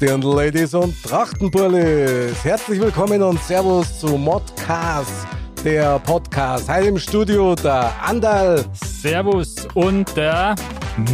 [0.00, 2.42] Dirndl Ladies und Trachtenburlis.
[2.42, 5.26] Herzlich willkommen und Servus zu Modcast,
[5.62, 6.70] der Podcast.
[6.70, 8.64] Heute im Studio der Andal.
[8.72, 10.54] Servus und der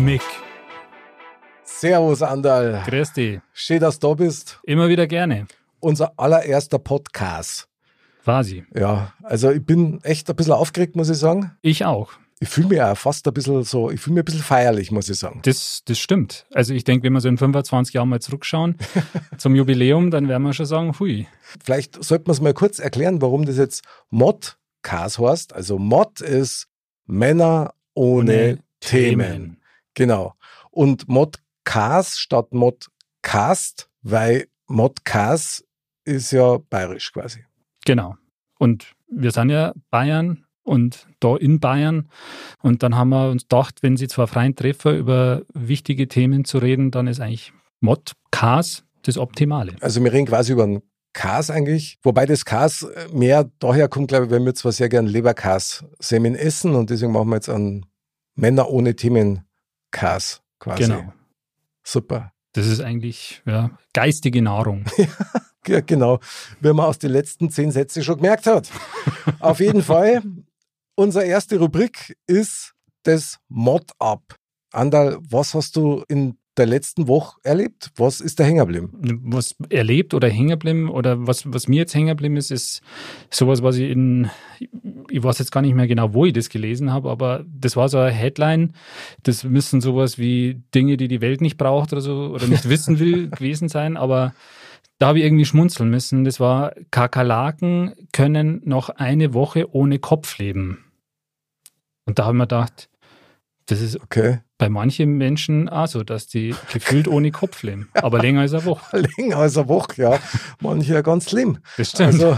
[0.01, 0.23] Mick.
[1.65, 2.85] Servus Andal.
[2.87, 3.41] Grüß dich.
[3.53, 4.61] Schön, dass du da bist.
[4.63, 5.49] Immer wieder gerne.
[5.81, 7.67] Unser allererster Podcast.
[8.23, 8.67] Quasi.
[8.73, 11.51] Ja, also ich bin echt ein bisschen aufgeregt, muss ich sagen.
[11.61, 12.13] Ich auch.
[12.39, 15.09] Ich fühle mich auch fast ein bisschen so, ich fühle mich ein bisschen feierlich, muss
[15.09, 15.41] ich sagen.
[15.45, 16.47] Das, das stimmt.
[16.53, 18.77] Also ich denke, wenn wir so in 25 Jahren mal zurückschauen
[19.39, 21.27] zum Jubiläum, dann werden wir schon sagen, hui.
[21.65, 25.55] Vielleicht sollten wir es mal kurz erklären, warum das jetzt Modcast heißt.
[25.55, 26.69] Also Mod ist
[27.07, 29.21] Männer ohne, ohne Themen.
[29.21, 29.63] Themen.
[29.95, 30.35] Genau.
[30.71, 35.65] Und Modcast statt Modcast, weil Modcast
[36.05, 37.45] ist ja bayerisch quasi.
[37.87, 38.17] Genau.
[38.59, 42.09] Und wir sind ja Bayern und da in Bayern.
[42.61, 46.59] Und dann haben wir uns gedacht, wenn sie zwar freien Treffer über wichtige Themen zu
[46.59, 49.77] reden, dann ist eigentlich Mod, Kas das Optimale.
[49.81, 50.83] Also wir reden quasi über einen
[51.13, 55.07] Kas eigentlich, wobei das Kas mehr daher kommt, glaube ich, weil wir zwar sehr gern
[55.07, 57.87] Leberkas-Semen essen und deswegen machen wir jetzt einen
[58.35, 59.45] Männer ohne Themen
[59.91, 60.83] Kas quasi.
[60.83, 61.13] Genau.
[61.83, 62.33] Super.
[62.53, 64.85] Das ist eigentlich ja, geistige Nahrung.
[65.67, 66.21] ja, genau,
[66.61, 68.71] wie man aus den letzten zehn Sätzen schon gemerkt hat.
[69.41, 70.23] Auf jeden Fall
[70.99, 74.35] Unsere erste Rubrik ist das Mod-Up.
[74.73, 77.91] Andal, was hast du in der letzten Woche erlebt?
[77.97, 79.21] Was ist da hängen geblieben?
[79.25, 82.81] Was erlebt oder hängen geblieben oder was, was mir jetzt hängen geblieben ist, ist
[83.31, 84.31] sowas, was ich in,
[85.11, 87.91] ich weiß jetzt gar nicht mehr genau, wo ich das gelesen habe, aber das war
[87.91, 88.73] so eine Headline.
[89.23, 92.99] Das müssen sowas wie Dinge, die die Welt nicht braucht oder so oder nicht wissen
[92.99, 94.33] will, gewesen sein, aber
[94.99, 96.25] da habe ich irgendwie schmunzeln müssen.
[96.25, 100.86] Das war, Kakerlaken können noch eine Woche ohne Kopf leben.
[102.07, 102.89] Und da haben wir gedacht,
[103.67, 104.39] das ist okay.
[104.59, 107.91] bei manchen Menschen auch so, dass die gefühlt ohne Kopf leben.
[107.95, 109.05] Aber länger als eine Woche.
[109.19, 110.19] länger als eine Woche, ja.
[110.61, 111.59] Manche ja ganz schlimm.
[111.77, 112.15] Das stimmt.
[112.15, 112.37] Also,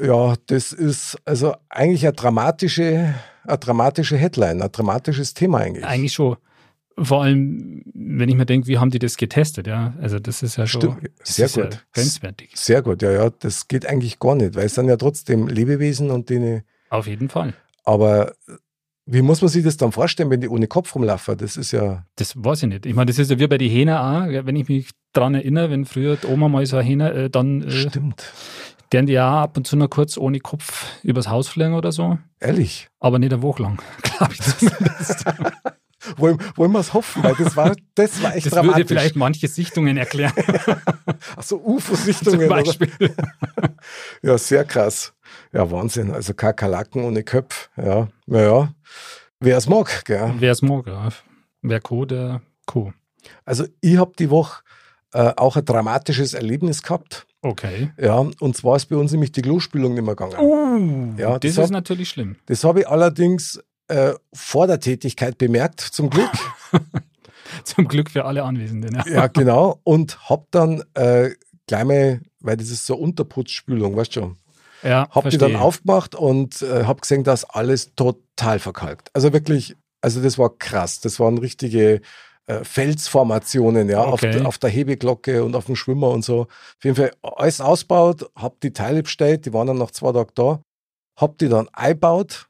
[0.00, 3.14] ja, das ist also eigentlich eine dramatische,
[3.44, 5.84] eine dramatische Headline, ein dramatisches Thema eigentlich.
[5.84, 6.36] Eigentlich schon.
[6.96, 9.94] Vor allem, wenn ich mir denke, wie haben die das getestet, ja?
[10.00, 11.10] Also das ist ja schon Stimmt.
[11.22, 11.74] sehr gut.
[11.74, 12.50] Ja grenzwertig.
[12.54, 13.30] Sehr gut, ja, ja.
[13.30, 16.62] Das geht eigentlich gar nicht, weil es sind ja trotzdem Lebewesen und denen.
[16.90, 17.54] Auf jeden Fall.
[17.90, 18.34] Aber
[19.04, 21.36] wie muss man sich das dann vorstellen, wenn die ohne Kopf rumlaufen?
[21.36, 22.04] Das ist ja.
[22.14, 22.86] Das weiß ich nicht.
[22.86, 25.70] Ich meine, das ist ja wie bei den Hähnen auch, wenn ich mich daran erinnere,
[25.70, 27.62] wenn früher die Oma mal so eine Hähne, äh, dann.
[27.62, 28.32] Äh, Stimmt.
[28.92, 32.18] Deren die auch ab und zu noch kurz ohne Kopf übers Haus fliegen oder so.
[32.38, 32.88] Ehrlich?
[33.00, 35.24] Aber nicht eine Woche lang, glaube ich zumindest.
[36.16, 38.72] wollen, wollen wir es hoffen, weil das war, das war echt das dramatisch.
[38.72, 40.32] Das würde vielleicht manche Sichtungen erklären.
[41.36, 42.40] Achso, UFO-Sichtungen.
[42.40, 42.90] Zum Beispiel.
[44.22, 45.12] ja, sehr krass.
[45.52, 46.12] Ja, Wahnsinn.
[46.12, 47.70] Also Kakerlaken ohne Köpf.
[47.76, 48.72] Ja, naja.
[49.40, 50.34] Wer es mag, gell?
[50.38, 51.08] Wer es mag, ja.
[51.62, 52.92] Wer Co, der Co.
[53.44, 54.62] Also ich habe die Woche
[55.12, 57.26] äh, auch ein dramatisches Erlebnis gehabt.
[57.42, 57.90] Okay.
[57.98, 60.36] Ja, und zwar ist bei uns nämlich die Klospülung nicht mehr gegangen.
[60.38, 62.36] Oh, ja, das, das ist hab, natürlich schlimm.
[62.46, 66.30] Das habe ich allerdings äh, vor der Tätigkeit bemerkt, zum Glück.
[67.64, 68.94] zum Glück für alle Anwesenden.
[68.94, 69.80] Ja, ja genau.
[69.84, 71.30] Und habe dann äh,
[71.66, 74.36] gleich mal, weil das ist so Unterputzspülung, weißt du schon.
[74.82, 79.10] Ja, habe die dann aufgemacht und äh, habe gesehen, dass alles total verkalkt.
[79.12, 81.00] Also wirklich, also das war krass.
[81.00, 82.00] Das waren richtige
[82.46, 84.40] äh, Felsformationen, ja, okay.
[84.40, 86.42] auf, auf, der Hebeglocke und auf dem Schwimmer und so.
[86.42, 90.32] Auf jeden Fall alles ausgebaut, habe die Teile bestellt, die waren dann nach zwei Tagen
[90.34, 90.60] da,
[91.16, 92.48] habe die dann eingebaut.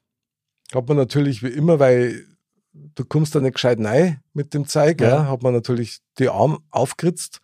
[0.72, 2.24] Hat man natürlich wie immer, weil
[2.72, 5.08] du kommst da nicht gescheit rein mit dem Zeig, ja.
[5.08, 7.40] ja hat man natürlich die Arme aufgeritzt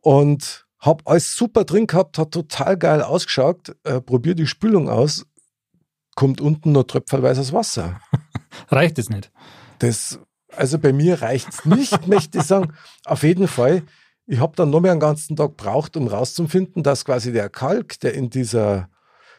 [0.00, 3.74] und hab alles super drin gehabt, hat total geil ausgeschaut.
[3.84, 5.26] Äh, probier die Spülung aus,
[6.14, 8.00] kommt unten nur tröpfelweißes Wasser.
[8.68, 9.32] Reicht es nicht?
[9.78, 10.18] Das,
[10.52, 12.72] also bei mir reicht es nicht, möchte ich sagen.
[13.04, 13.82] Auf jeden Fall,
[14.26, 17.98] ich habe dann noch mehr einen ganzen Tag gebraucht, um rauszufinden, dass quasi der Kalk,
[18.00, 18.88] der in dieser,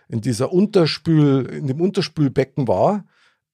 [0.10, 3.06] in dieser Unterspül, in dem Unterspülbecken war,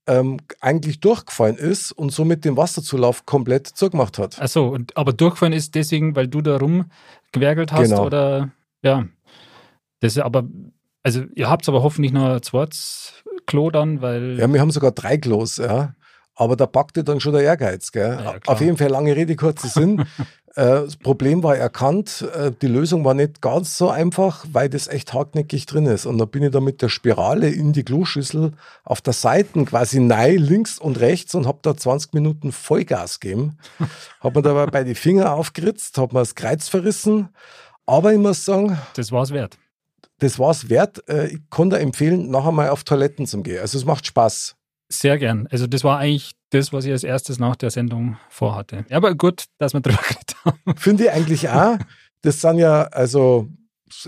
[0.08, 4.42] ähm, eigentlich durchgefallen ist und somit den Wasserzulauf komplett zugemacht hat.
[4.42, 8.06] Achso, aber durchgefallen ist deswegen, weil du da rumgewerkelt hast genau.
[8.06, 8.52] oder
[8.84, 9.06] ja.
[10.00, 10.48] Das ist aber,
[11.04, 14.40] also ihr habt aber hoffentlich noch ein zweites Klo dann, weil.
[14.40, 15.94] Ja, wir haben sogar drei Klos, ja.
[16.42, 18.20] Aber da packte dann schon der Ehrgeiz, gell?
[18.20, 20.06] Ja, Auf jeden Fall lange Rede, kurzer Sinn.
[20.54, 24.90] Äh, das Problem war erkannt, äh, die Lösung war nicht ganz so einfach, weil das
[24.90, 26.06] echt hartnäckig drin ist.
[26.06, 28.52] Und dann bin ich da mit der Spirale in die Kloschüssel
[28.84, 33.58] auf der Seite quasi nein, links und rechts und habe da 20 Minuten Vollgas gegeben.
[34.20, 37.30] habe mir dabei bei die Finger aufgeritzt, habe mir das Kreuz verrissen.
[37.86, 39.58] Aber ich muss sagen, das war es wert.
[40.18, 41.02] Das war es wert.
[41.08, 43.62] Äh, ich kann da empfehlen, nachher mal auf Toiletten zu gehen.
[43.62, 44.58] Also es macht Spaß.
[44.92, 45.48] Sehr gern.
[45.52, 48.86] Also das war eigentlich das, was ich als erstes nach der Sendung vorhatte.
[48.92, 50.78] Aber gut, dass wir drüber geredet haben.
[50.78, 51.78] Finde ich eigentlich auch.
[52.22, 53.48] Das sind ja, also,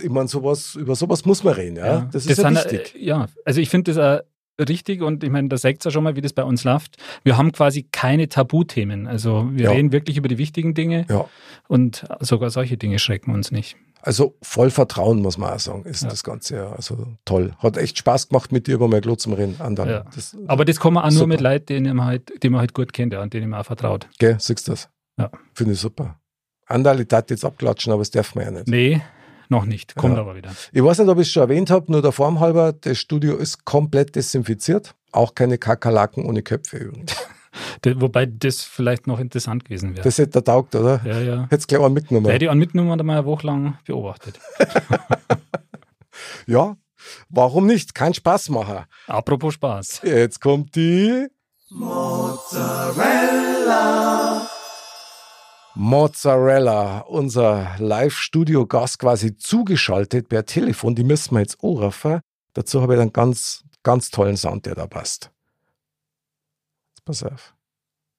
[0.02, 1.86] ich meine, sowas, über sowas muss man reden, ja.
[1.86, 2.96] ja das ist das ja sind, wichtig.
[2.96, 4.24] Äh, ja, also ich finde das auch
[4.60, 6.98] richtig und ich meine, da seht ihr ja schon mal, wie das bei uns läuft.
[7.24, 9.08] Wir haben quasi keine Tabuthemen.
[9.08, 9.72] Also wir ja.
[9.72, 11.26] reden wirklich über die wichtigen Dinge ja.
[11.68, 13.78] und sogar solche Dinge schrecken uns nicht.
[14.06, 16.10] Also voll Vertrauen, muss man auch sagen, ist ja.
[16.10, 16.74] das Ganze ja.
[16.74, 17.54] Also toll.
[17.60, 19.56] Hat echt Spaß gemacht, mit dir über mein Klo zum Rennen.
[19.60, 20.04] Ja.
[20.14, 21.20] Das, Aber das kann man auch super.
[21.20, 23.62] nur mit Leuten, denen man halt, die man halt gut kennt, ja, und denen man
[23.62, 24.10] auch vertraut.
[24.20, 24.90] Gell, siehst du das?
[25.18, 25.32] Ja.
[25.54, 26.20] Finde ich super.
[26.66, 28.68] Andal, ich darf jetzt abklatschen, aber das darf man ja nicht.
[28.68, 29.02] Nee,
[29.48, 29.96] noch nicht.
[29.96, 30.22] Kommt ja.
[30.22, 30.52] aber wieder.
[30.74, 33.38] Ich weiß nicht, ob ich es schon erwähnt habe, nur der Form halber, das Studio
[33.38, 34.96] ist komplett desinfiziert.
[35.14, 37.16] Auch keine Kakerlaken ohne Köpfe übrigens.
[37.96, 40.04] Wobei das vielleicht noch interessant gewesen wäre.
[40.04, 41.02] Das hätte der taugt, oder?
[41.06, 41.48] Ja, ja.
[41.50, 42.30] Hättest gleich mal mitgenommen.
[42.30, 44.40] hätte ich einen mitgenommen und mal eine Woche lang beobachtet.
[46.48, 46.78] ja,
[47.30, 47.96] warum nicht?
[47.96, 48.88] Kein Spaßmacher.
[49.08, 50.02] Apropos Spaß.
[50.04, 51.28] Jetzt kommt die
[51.70, 53.34] Mozzarella.
[55.76, 60.94] Mozzarella, unser Live-Studio-Gast quasi zugeschaltet per Telefon.
[60.94, 62.20] Die müssen wir jetzt anrufen.
[62.54, 65.33] Dazu habe ich einen ganz, ganz tollen Sound, der da passt.
[67.06, 67.56] Pass auf.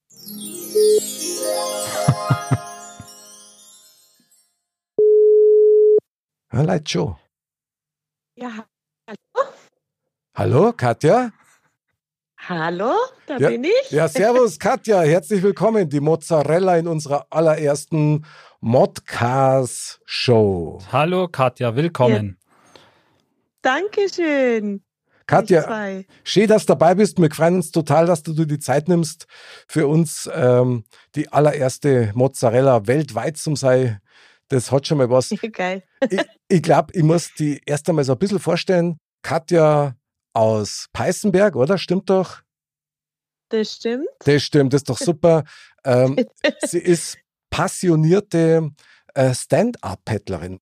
[6.51, 7.15] Leid schon.
[8.37, 8.65] Ja,
[9.07, 9.47] hallo.
[10.35, 11.31] Hallo, Katja?
[12.37, 12.93] Hallo,
[13.25, 13.89] da ja, bin ich.
[13.89, 15.01] Ja, servus, Katja.
[15.01, 15.89] Herzlich willkommen.
[15.89, 18.23] Die Mozzarella in unserer allerersten
[18.59, 20.83] Modcast-Show.
[20.91, 21.75] Hallo, Katja.
[21.75, 22.37] Willkommen.
[22.37, 22.41] Ja.
[23.63, 24.84] Dankeschön.
[25.27, 27.19] Katja, schön, dass du dabei bist.
[27.19, 29.25] Wir freuen uns total, dass du die Zeit nimmst,
[29.67, 30.83] für uns ähm,
[31.15, 33.99] die allererste Mozzarella weltweit zum sei.
[34.49, 35.29] Das hat schon mal was.
[35.51, 35.83] Geil.
[36.09, 38.97] ich, ich glaube, ich muss die erst einmal so ein bisschen vorstellen.
[39.23, 39.95] Katja
[40.33, 41.79] aus Peißenberg, oder?
[41.79, 42.41] Stimmt doch?
[43.49, 44.07] Das stimmt.
[44.19, 45.43] Das stimmt, das ist doch super.
[45.83, 46.17] ähm,
[46.63, 47.17] sie ist
[47.49, 48.71] passionierte
[49.13, 50.59] äh, Stand-up-Paddlerin.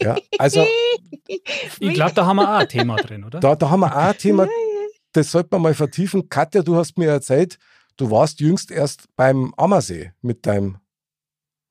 [0.00, 0.66] Ja, also
[1.28, 3.40] ich glaube, da haben wir auch ein Thema drin, oder?
[3.40, 4.48] Da, da haben wir auch ein Thema,
[5.12, 6.28] das sollte man mal vertiefen.
[6.28, 7.58] Katja, du hast mir erzählt,
[7.96, 10.78] du warst jüngst erst beim Ammersee mit deinem,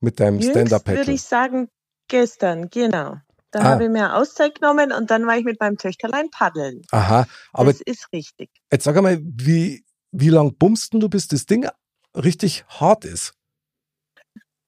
[0.00, 1.00] mit deinem Stand-Up-Paddle.
[1.00, 1.68] würde ich sagen,
[2.08, 3.16] gestern, genau.
[3.50, 3.64] Da ah.
[3.64, 6.82] habe ich mir Auszeit genommen und dann war ich mit meinem Töchterlein paddeln.
[6.90, 8.50] Aha, aber das ist richtig.
[8.70, 11.66] Jetzt sag einmal, wie, wie lang bummst du, bis das Ding
[12.14, 13.32] richtig hart ist?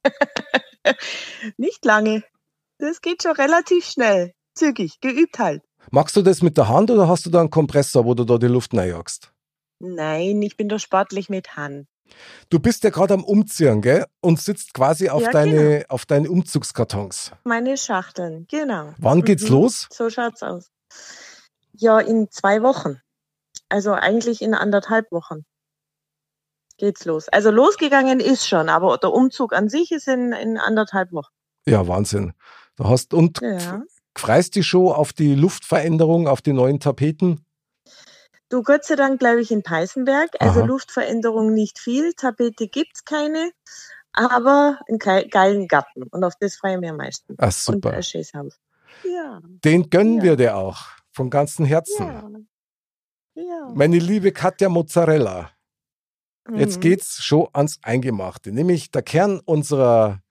[1.58, 2.22] Nicht lange.
[2.81, 5.62] Das geht schon relativ schnell, zügig, geübt halt.
[5.91, 8.38] Machst du das mit der Hand oder hast du da einen Kompressor, wo du da
[8.38, 9.32] die Luft reinjagst?
[9.81, 11.87] Nein, ich bin da sportlich mit Hand.
[12.49, 14.06] Du bist ja gerade am Umziehen, gell?
[14.21, 15.85] Und sitzt quasi auf, ja, deine, genau.
[15.91, 17.32] auf deine Umzugskartons.
[17.44, 18.94] Meine Schachteln, genau.
[18.99, 19.56] Wann geht's mhm.
[19.56, 19.87] los?
[19.93, 20.71] So schaut's aus.
[21.73, 23.00] Ja, in zwei Wochen.
[23.69, 25.44] Also eigentlich in anderthalb Wochen
[26.79, 27.29] geht's los.
[27.29, 31.33] Also losgegangen ist schon, aber der Umzug an sich ist in, in anderthalb Wochen.
[31.67, 32.33] Ja, Wahnsinn.
[32.81, 33.82] Du hast und ja.
[34.17, 37.44] freist die Show auf die Luftveränderung, auf die neuen Tapeten?
[38.49, 40.31] Du, Gott sei Dank bleibe ich in Peißenberg.
[40.41, 40.67] Also Aha.
[40.67, 43.50] Luftveränderung nicht viel, Tapete gibt es keine,
[44.15, 46.05] aber einen geilen Garten.
[46.05, 47.35] Und auf das freue ich mich am meisten.
[47.37, 47.91] Ach, super.
[47.91, 48.59] Und ein schönes Haus.
[49.05, 49.43] Ja.
[49.44, 50.23] Den gönnen ja.
[50.23, 50.79] wir dir auch.
[51.12, 52.06] Von ganzem Herzen.
[52.06, 53.43] Ja.
[53.43, 53.73] ja.
[53.75, 55.50] Meine liebe Katja Mozzarella.
[56.49, 56.56] Mhm.
[56.56, 58.52] Jetzt geht's schon ans Eingemachte.
[58.52, 60.23] Nämlich der Kern unserer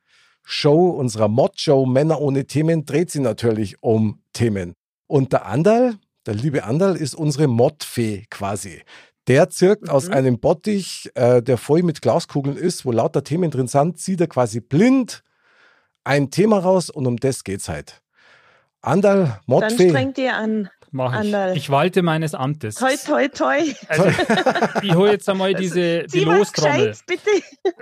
[0.52, 4.74] Show, unserer Mod-Show Männer ohne Themen dreht sich natürlich um Themen.
[5.06, 8.82] Und der Andal, der liebe Andal ist unsere Mottfee quasi.
[9.28, 9.90] Der zirkt mhm.
[9.90, 14.22] aus einem Bottich, äh, der voll mit Glaskugeln ist, wo lauter Themen drin sind, zieht
[14.22, 15.24] er quasi blind
[16.04, 18.02] ein Thema raus und um das geht's halt.
[18.82, 19.78] Andal, Mottfee.
[19.78, 20.70] Dann strengt ihr an.
[20.92, 21.34] Mach ich.
[21.56, 22.76] ich walte meines Amtes.
[22.76, 23.60] Toi, toi, toi.
[23.88, 24.06] Also,
[24.82, 26.96] ich hole jetzt einmal diese die Lostrommel.
[27.06, 27.30] bitte.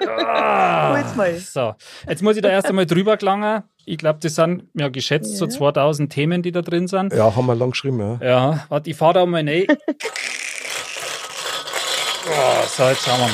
[0.07, 1.35] Ah, Hol's mal.
[1.37, 1.73] So,
[2.07, 3.63] jetzt muss ich da erst einmal drüber gelangen.
[3.85, 5.37] Ich glaube, das sind ja geschätzt ja.
[5.37, 7.13] so 2000 Themen, die da drin sind.
[7.13, 8.27] Ja, haben wir lang geschrieben, ja.
[8.27, 9.65] Ja, warte, ich fahre da mal rein.
[9.69, 9.73] oh,
[12.67, 13.33] so, jetzt schauen wir mal.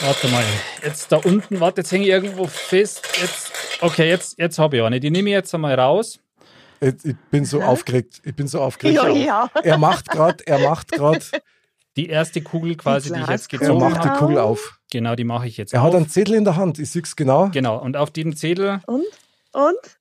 [0.00, 0.44] Warte mal,
[0.82, 3.08] jetzt da unten, warte, jetzt hänge ich irgendwo fest.
[3.22, 5.00] Jetzt, okay, jetzt, jetzt habe ich eine.
[5.00, 6.20] Die nehme ich jetzt einmal raus.
[6.80, 8.20] Ich bin so aufgeregt.
[8.24, 8.96] Ich bin so aufgeregt.
[8.96, 9.50] Ja, ja.
[9.62, 11.20] Er macht gerade, er macht gerade.
[11.96, 13.94] Die erste Kugel quasi, die, ich jetzt gezogen habe.
[13.94, 14.80] Er macht die Kugel auf.
[14.90, 15.88] Genau, die mache ich jetzt Er auf.
[15.88, 17.50] hat einen Zettel in der Hand, ich sehe es genau.
[17.50, 18.80] Genau, und auf dem Zettel.
[18.86, 19.04] Und?
[19.52, 19.98] Und?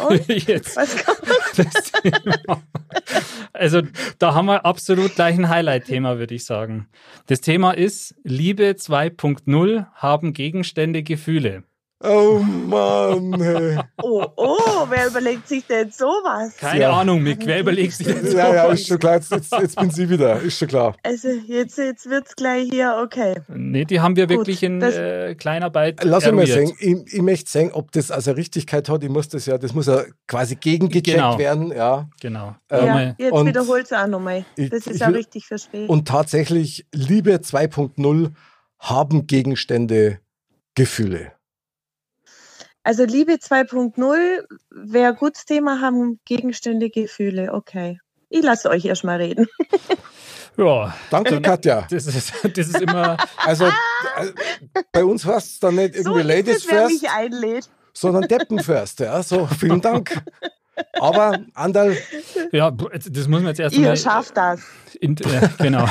[0.00, 0.28] Und?
[0.28, 0.76] jetzt.
[0.76, 1.20] Was kommt?
[3.52, 3.82] also,
[4.18, 6.88] da haben wir absolut gleich ein Highlight-Thema, würde ich sagen.
[7.26, 11.64] Das Thema ist: Liebe 2.0 haben Gegenstände Gefühle.
[12.02, 13.82] Oh Mann.
[14.02, 16.56] Oh, oh, wer überlegt sich denn sowas?
[16.56, 16.92] Keine ja.
[16.92, 18.32] Ahnung, Mick, wer überlegt sich denn sowas?
[18.32, 20.96] Ja, ja, ist schon klar, jetzt, jetzt, jetzt bin sie wieder, ist schon klar.
[21.02, 23.42] Also jetzt, jetzt wird es gleich hier, okay.
[23.48, 27.22] Nee, die haben wir Gut, wirklich in äh, Kleinarbeit Lass mich mal sagen, ich, ich
[27.22, 30.56] möchte sagen, ob das also Richtigkeit hat, ich muss das ja, das muss ja quasi
[30.56, 31.38] gegengecheckt genau.
[31.38, 32.08] werden, ja.
[32.22, 32.56] Genau.
[32.70, 35.86] Ähm, ja, jetzt wiederholt es auch nochmal, ich es auch richtig verstehe.
[35.86, 38.30] Und tatsächlich, Liebe 2.0
[38.78, 40.20] haben Gegenstände
[40.74, 41.32] Gefühle.
[42.82, 47.52] Also Liebe 2.0 wäre gutes Thema, haben Gegenstände, Gefühle.
[47.52, 48.00] Okay.
[48.30, 49.46] Ich lasse euch erstmal reden.
[50.56, 50.94] Ja.
[51.10, 51.86] Danke, äh, Katja.
[51.90, 53.16] Das ist, das ist immer.
[53.36, 53.70] Also äh,
[54.92, 57.70] bei uns war es dann nicht irgendwie so Ladies es, first, mich einlädt.
[57.94, 59.00] sondern Deppen first.
[59.00, 60.20] Ja, so vielen Dank.
[60.98, 61.96] Aber Andal.
[62.52, 63.90] Ja, das muss man jetzt erst Ihr mal.
[63.90, 64.60] Ihr schafft das.
[65.00, 65.86] In, äh, genau.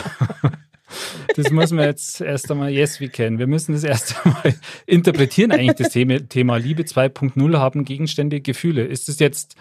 [1.36, 3.40] Das muss man jetzt erst einmal, yes, we can.
[3.40, 4.56] Wir müssen das erst einmal
[4.86, 8.86] interpretieren, eigentlich das Thema, Thema Liebe 2.0 haben Gegenstände, Gefühle.
[8.86, 9.56] Ist es jetzt,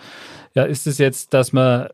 [0.55, 1.89] ja, ist es jetzt, dass man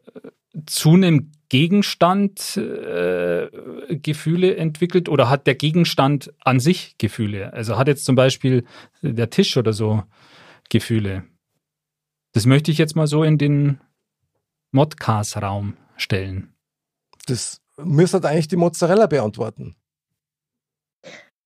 [0.66, 3.48] zu einem Gegenstand äh,
[3.90, 7.52] Gefühle entwickelt oder hat der Gegenstand an sich Gefühle?
[7.52, 8.64] Also hat jetzt zum Beispiel
[9.02, 10.02] der Tisch oder so
[10.70, 11.24] Gefühle?
[12.32, 13.80] Das möchte ich jetzt mal so in den
[14.72, 16.52] Modcast-Raum stellen.
[17.26, 19.76] Das müsste eigentlich die Mozzarella beantworten.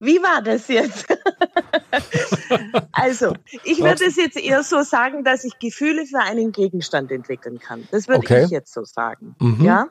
[0.00, 1.06] Wie war das jetzt?
[2.92, 7.58] also, ich würde es jetzt eher so sagen, dass ich Gefühle für einen Gegenstand entwickeln
[7.58, 7.88] kann.
[7.90, 8.44] Das würde okay.
[8.44, 9.34] ich jetzt so sagen.
[9.40, 9.64] Mhm.
[9.64, 9.88] Ja.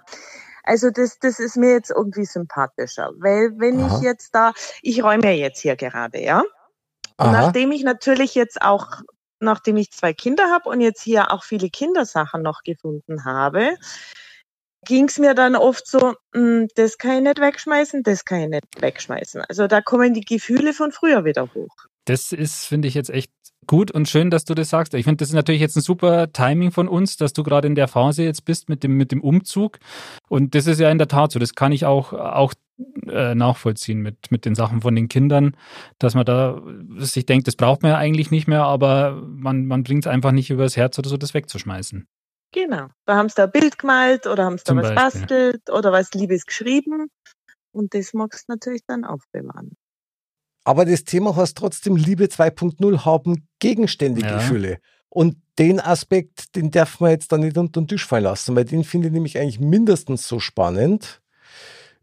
[0.64, 3.98] Also das, das ist mir jetzt irgendwie sympathischer, weil wenn Aha.
[3.98, 6.44] ich jetzt da, ich räume ja jetzt hier gerade, ja.
[7.18, 9.02] Nachdem ich natürlich jetzt auch,
[9.40, 13.76] nachdem ich zwei Kinder habe und jetzt hier auch viele Kindersachen noch gefunden habe,
[14.86, 18.50] ging es mir dann oft so, hm, das kann ich nicht wegschmeißen, das kann ich
[18.50, 19.42] nicht wegschmeißen.
[19.48, 21.76] Also da kommen die Gefühle von früher wieder hoch.
[22.06, 23.32] Das ist, finde ich, jetzt echt
[23.68, 24.94] gut und schön, dass du das sagst.
[24.94, 27.76] Ich finde, das ist natürlich jetzt ein super Timing von uns, dass du gerade in
[27.76, 29.80] der Phase jetzt bist mit dem, mit dem Umzug.
[30.30, 31.40] Und das ist ja in der Tat so.
[31.40, 32.54] Das kann ich auch, auch
[33.10, 35.56] äh, nachvollziehen mit, mit den Sachen von den Kindern,
[36.00, 36.62] dass man da
[36.98, 40.32] sich denkt, das braucht man ja eigentlich nicht mehr, aber man, man bringt es einfach
[40.32, 42.08] nicht übers Herz oder so, das wegzuschmeißen.
[42.52, 42.88] Genau.
[43.06, 44.96] Da haben sie da ein Bild gemalt oder haben sie da was Beispiel.
[44.96, 47.10] bastelt oder was Liebes geschrieben.
[47.72, 49.76] Und das magst du natürlich dann aufbewahren.
[50.64, 54.38] Aber das Thema heißt trotzdem, Liebe 2.0 haben Gegenstände ja.
[54.38, 54.80] Gefühle.
[55.10, 58.66] Und den Aspekt, den darf man jetzt dann nicht unter den Tisch fallen lassen, weil
[58.66, 61.22] den finde ich nämlich eigentlich mindestens so spannend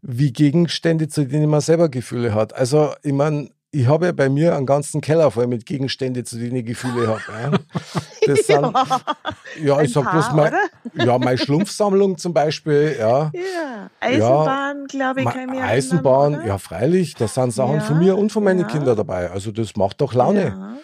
[0.01, 2.53] wie Gegenstände, zu denen man selber Gefühle hat.
[2.53, 6.37] Also, ich meine, ich habe ja bei mir einen ganzen Keller voll mit Gegenständen, zu
[6.37, 7.21] denen ich Gefühle habe.
[7.29, 7.51] Ja.
[8.27, 8.65] Das sind,
[9.63, 10.51] ja, ich sag bloß mal,
[10.95, 13.29] ja, meine Schlumpfsammlung zum Beispiel, ja.
[13.35, 17.81] Ja, Eisenbahn, ja, glaube ich, kann ich Eisenbahn, erinnern, ja, freilich, da sind Sachen ja,
[17.81, 18.65] von mir und von meinen ja.
[18.65, 19.29] Kindern dabei.
[19.29, 20.79] Also das macht doch Laune.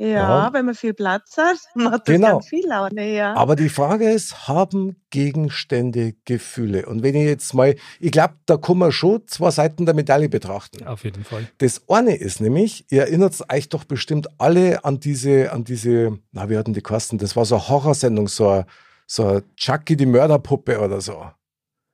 [0.00, 0.46] Ja.
[0.46, 2.28] Ja, wenn man viel Platz hat, macht das genau.
[2.28, 3.34] ganz viel Laune, ja.
[3.34, 6.86] Aber die Frage ist, haben Gegenstände Gefühle?
[6.86, 10.30] Und wenn ich jetzt mal, ich glaube, da kann man schon zwei Seiten der Medaille
[10.30, 10.86] betrachten.
[10.86, 11.46] Auf jeden Fall.
[11.58, 16.48] Das eine ist nämlich, ihr erinnert euch doch bestimmt alle an diese, an diese, na,
[16.48, 17.18] wie hatten die Kosten?
[17.18, 18.66] Das war so eine Horrorsendung, so eine,
[19.06, 21.26] so eine Chucky die Mörderpuppe oder so.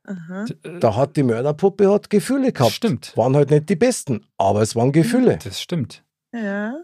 [0.04, 0.44] Aha.
[0.62, 2.70] Äh, da hat die Mörderpuppe hat Gefühle gehabt.
[2.70, 3.16] Stimmt.
[3.16, 5.40] Waren halt nicht die besten, aber es waren Gefühle.
[5.42, 6.04] Das stimmt.
[6.32, 6.76] Ja.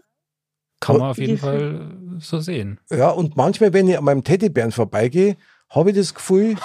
[0.83, 2.79] Kann man auf jeden Fall so sehen.
[2.89, 5.37] Ja, und manchmal, wenn ich an meinem Teddybären vorbeigehe,
[5.69, 6.55] habe ich das Gefühl.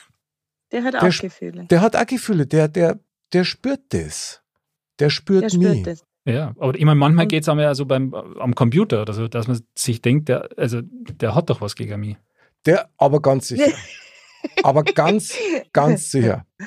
[0.72, 1.66] der hat auch der, Gefühle.
[1.66, 2.46] Der hat auch Gefühle.
[2.46, 2.98] Der, der,
[3.32, 4.42] der spürt das.
[4.98, 5.82] Der spürt, der spürt mich.
[5.82, 6.04] Das.
[6.24, 9.28] Ja, aber ich meine, manchmal geht es auch mehr so beim, am Computer oder so,
[9.28, 12.16] dass man sich denkt, der, also, der hat doch was gegen mich.
[12.66, 13.72] Der, aber ganz sicher.
[14.62, 15.34] aber ganz,
[15.72, 16.46] ganz sicher.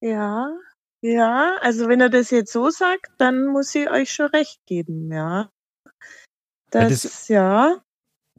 [0.00, 0.52] Ja,
[1.00, 5.10] ja, also wenn er das jetzt so sagt, dann muss ich euch schon recht geben,
[5.12, 5.50] ja.
[6.70, 7.76] Das, das, ja,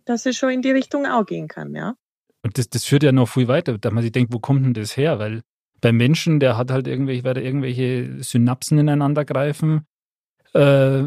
[0.06, 1.96] dass es schon in die Richtung auch gehen kann, ja.
[2.42, 4.74] Und das, das führt ja noch viel weiter, dass man sich denkt, wo kommt denn
[4.74, 5.20] das her?
[5.20, 5.42] Weil
[5.82, 9.86] beim Menschen, der hat halt irgendwelche, weil da irgendwelche Synapsen ineinander greifen.
[10.54, 11.04] Äh,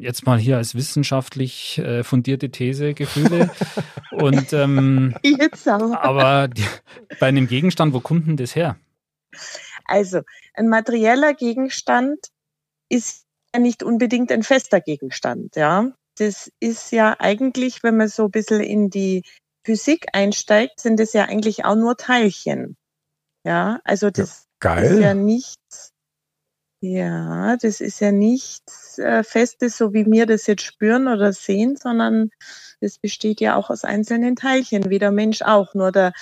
[0.00, 3.50] jetzt mal hier als wissenschaftlich äh, fundierte These, Gefühle.
[4.10, 6.64] Und ähm, jetzt aber, aber die,
[7.20, 8.76] bei einem Gegenstand, wo kommt denn das her?
[9.84, 10.22] Also,
[10.54, 12.18] ein materieller Gegenstand
[12.88, 18.24] ist ja nicht unbedingt ein fester Gegenstand, ja das ist ja eigentlich, wenn man so
[18.24, 19.22] ein bisschen in die
[19.64, 22.76] Physik einsteigt, sind das ja eigentlich auch nur Teilchen.
[23.46, 25.92] Ja, also das ja, ist ja nichts,
[26.82, 31.76] ja, das ist ja nichts äh, Festes, so wie wir das jetzt spüren oder sehen,
[31.76, 32.30] sondern
[32.80, 35.74] das besteht ja auch aus einzelnen Teilchen, wie der Mensch auch.
[35.74, 36.12] Nur der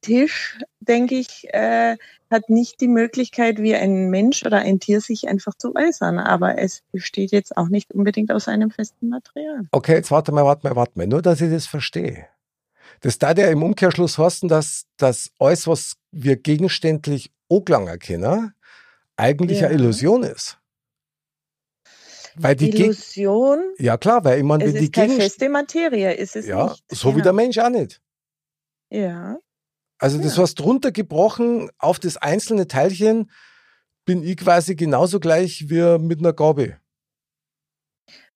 [0.00, 1.96] Tisch, denke ich, äh,
[2.30, 6.18] hat nicht die Möglichkeit, wie ein Mensch oder ein Tier sich einfach zu äußern.
[6.18, 9.62] Aber es besteht jetzt auch nicht unbedingt aus einem festen Material.
[9.70, 11.06] Okay, jetzt warte mal, warte mal, warte mal.
[11.06, 12.26] Nur, dass ich das verstehe.
[13.00, 18.54] Das da der im Umkehrschluss heißen, dass das alles, was wir gegenständlich Oglang erkennen,
[19.16, 19.68] eigentlich ja.
[19.68, 20.58] eine Illusion ist.
[22.38, 23.60] Weil die Illusion?
[23.78, 26.68] ja klar, weil ich meine, es wenn die ist keine feste Materie, ist es ja,
[26.68, 26.84] nicht.
[26.90, 27.18] so genau.
[27.18, 28.00] wie der Mensch auch nicht.
[28.90, 29.38] Ja.
[29.98, 30.42] Also das ja.
[30.42, 33.30] heißt, runtergebrochen auf das einzelne Teilchen
[34.04, 36.78] bin ich quasi genauso gleich wie mit einer Gabel.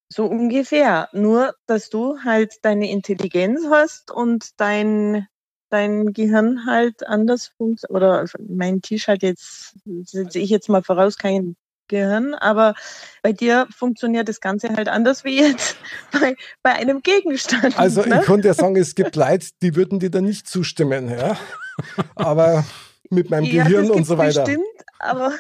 [0.09, 1.09] So ungefähr.
[1.13, 5.29] Nur, dass du halt deine Intelligenz hast und dein,
[5.69, 7.95] dein Gehirn halt anders funktioniert.
[7.95, 11.57] Oder mein Tisch halt jetzt, setze ich jetzt mal voraus, kein
[11.91, 12.75] Gehirn, aber
[13.23, 15.77] bei dir funktioniert das Ganze halt anders wie jetzt
[16.13, 17.79] bei, bei einem Gegenstand.
[17.79, 18.21] Also ne?
[18.21, 21.37] ich konnte ja sagen, es gibt Leute, die würden dir da nicht zustimmen, ja.
[22.15, 22.65] Aber
[23.11, 24.43] mit meinem ja, Gehirn und so weiter.
[24.43, 24.65] Stimmt,
[25.01, 25.33] aber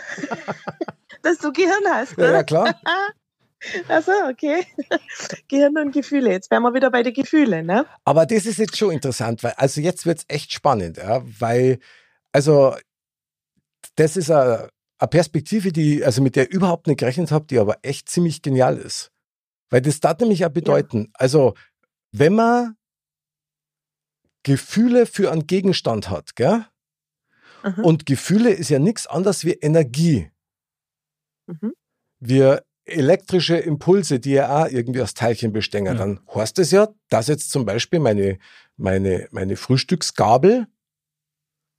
[1.23, 2.19] dass du Gehirn hast.
[2.19, 2.25] Ne?
[2.25, 2.80] Ja, ja, klar.
[3.88, 4.66] Achso, okay.
[5.49, 6.30] Gehirn und Gefühle.
[6.30, 7.87] Jetzt wären wir wieder bei den Gefühlen, ne?
[8.04, 11.78] Aber das ist jetzt schon interessant, weil, also jetzt wird es echt spannend, ja, weil,
[12.33, 12.75] also,
[13.97, 14.69] das ist ein
[15.00, 18.42] eine Perspektive, die, also mit der ich überhaupt nicht gerechnet habe, die aber echt ziemlich
[18.42, 19.11] genial ist.
[19.71, 21.11] Weil das darf nämlich auch bedeuten, ja.
[21.14, 21.54] also
[22.12, 22.76] wenn man
[24.42, 26.66] Gefühle für einen Gegenstand hat, gell?
[27.62, 27.85] Mhm.
[27.85, 30.30] Und Gefühle ist ja nichts anderes wie Energie.
[31.47, 31.73] Mhm.
[32.19, 35.95] Wir elektrische Impulse, die ja auch irgendwie aus Teilchen bestehen, ja.
[35.95, 38.38] dann heißt es ja, dass jetzt zum Beispiel meine,
[38.76, 40.66] meine, meine Frühstücksgabel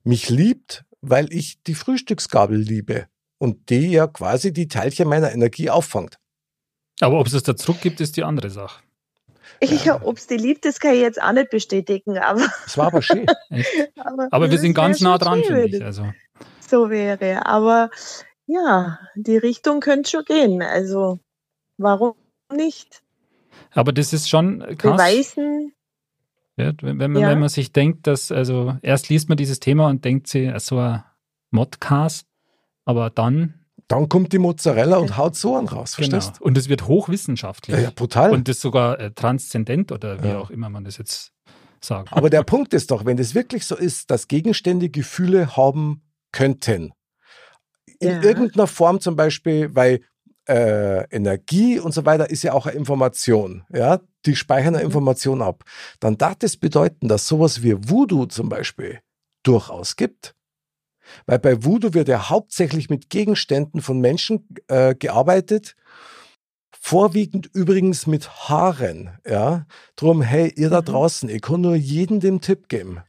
[0.04, 3.08] mich liebt, weil ich die Frühstücksgabel liebe
[3.42, 6.16] und die ja quasi die Teilchen meiner Energie auffangt.
[7.00, 8.84] Aber ob es das da zurückgibt, ist die andere Sache.
[9.60, 12.18] Ja, ob es die liebt, das kann ich jetzt auch nicht bestätigen.
[12.18, 13.26] Aber es war aber schön.
[13.96, 15.84] aber, aber wir sind ganz nah dran, finde ich.
[15.84, 16.12] Also.
[16.60, 17.44] So wäre.
[17.44, 17.90] Aber
[18.46, 20.62] ja, die Richtung könnte schon gehen.
[20.62, 21.18] Also
[21.78, 22.14] warum
[22.54, 23.02] nicht?
[23.72, 24.98] Aber das ist schon krass.
[24.98, 25.72] Beweisen.
[26.56, 27.28] Ja, wenn, wenn, man, ja.
[27.30, 30.78] wenn man sich denkt, dass, also erst liest man dieses Thema und denkt sich, so
[30.78, 31.02] ein
[31.50, 32.28] Modcast,
[32.84, 33.54] aber dann.
[33.88, 36.08] Dann kommt die Mozzarella und haut so einen raus, genau.
[36.08, 36.46] verstehst genau.
[36.46, 37.76] Und es wird hochwissenschaftlich.
[37.76, 38.30] Ja, ja, brutal.
[38.30, 40.38] Und das sogar äh, transzendent oder wie ja.
[40.38, 41.32] auch immer man das jetzt
[41.80, 42.12] sagt.
[42.12, 46.92] Aber der Punkt ist doch, wenn es wirklich so ist, dass Gegenstände Gefühle haben könnten,
[47.98, 48.22] in ja.
[48.22, 50.00] irgendeiner Form zum Beispiel, weil
[50.48, 54.90] äh, Energie und so weiter ist ja auch eine Information, ja, die speichern eine mhm.
[54.90, 55.64] Information ab.
[56.00, 59.00] Dann darf das bedeuten, dass sowas wie Voodoo zum Beispiel
[59.44, 60.34] durchaus gibt.
[61.26, 65.76] Weil bei Voodoo wird ja hauptsächlich mit Gegenständen von Menschen äh, gearbeitet.
[66.72, 69.66] Vorwiegend übrigens mit Haaren, ja.
[69.96, 70.86] Drum, hey, ihr da mhm.
[70.86, 73.00] draußen, ich kann nur jedem den Tipp geben.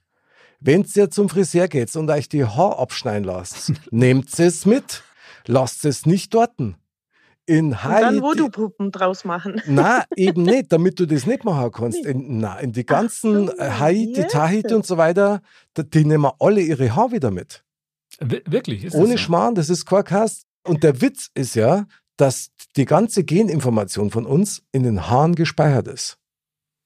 [0.60, 5.04] Wenn ihr zum Friseur geht und euch die Haare abschneiden lasst, nehmt es mit.
[5.46, 6.78] Lasst es nicht dorten.
[7.46, 9.62] In Haiti, und dann Voodoo-Puppen draus machen.
[9.68, 12.06] Na, eben nicht, damit du das nicht machen kannst.
[12.06, 15.42] In, na, in die ganzen so, Haiti, Tahiti und so weiter,
[15.76, 17.63] die nehmen alle ihre Haare wieder mit.
[18.30, 18.84] Wirklich?
[18.84, 19.18] Ist Ohne so?
[19.18, 20.46] Schmarrn, das ist Quarkast.
[20.66, 21.86] Und der Witz ist ja,
[22.18, 26.18] dass die ganze Geninformation von uns in den Haaren gespeichert ist.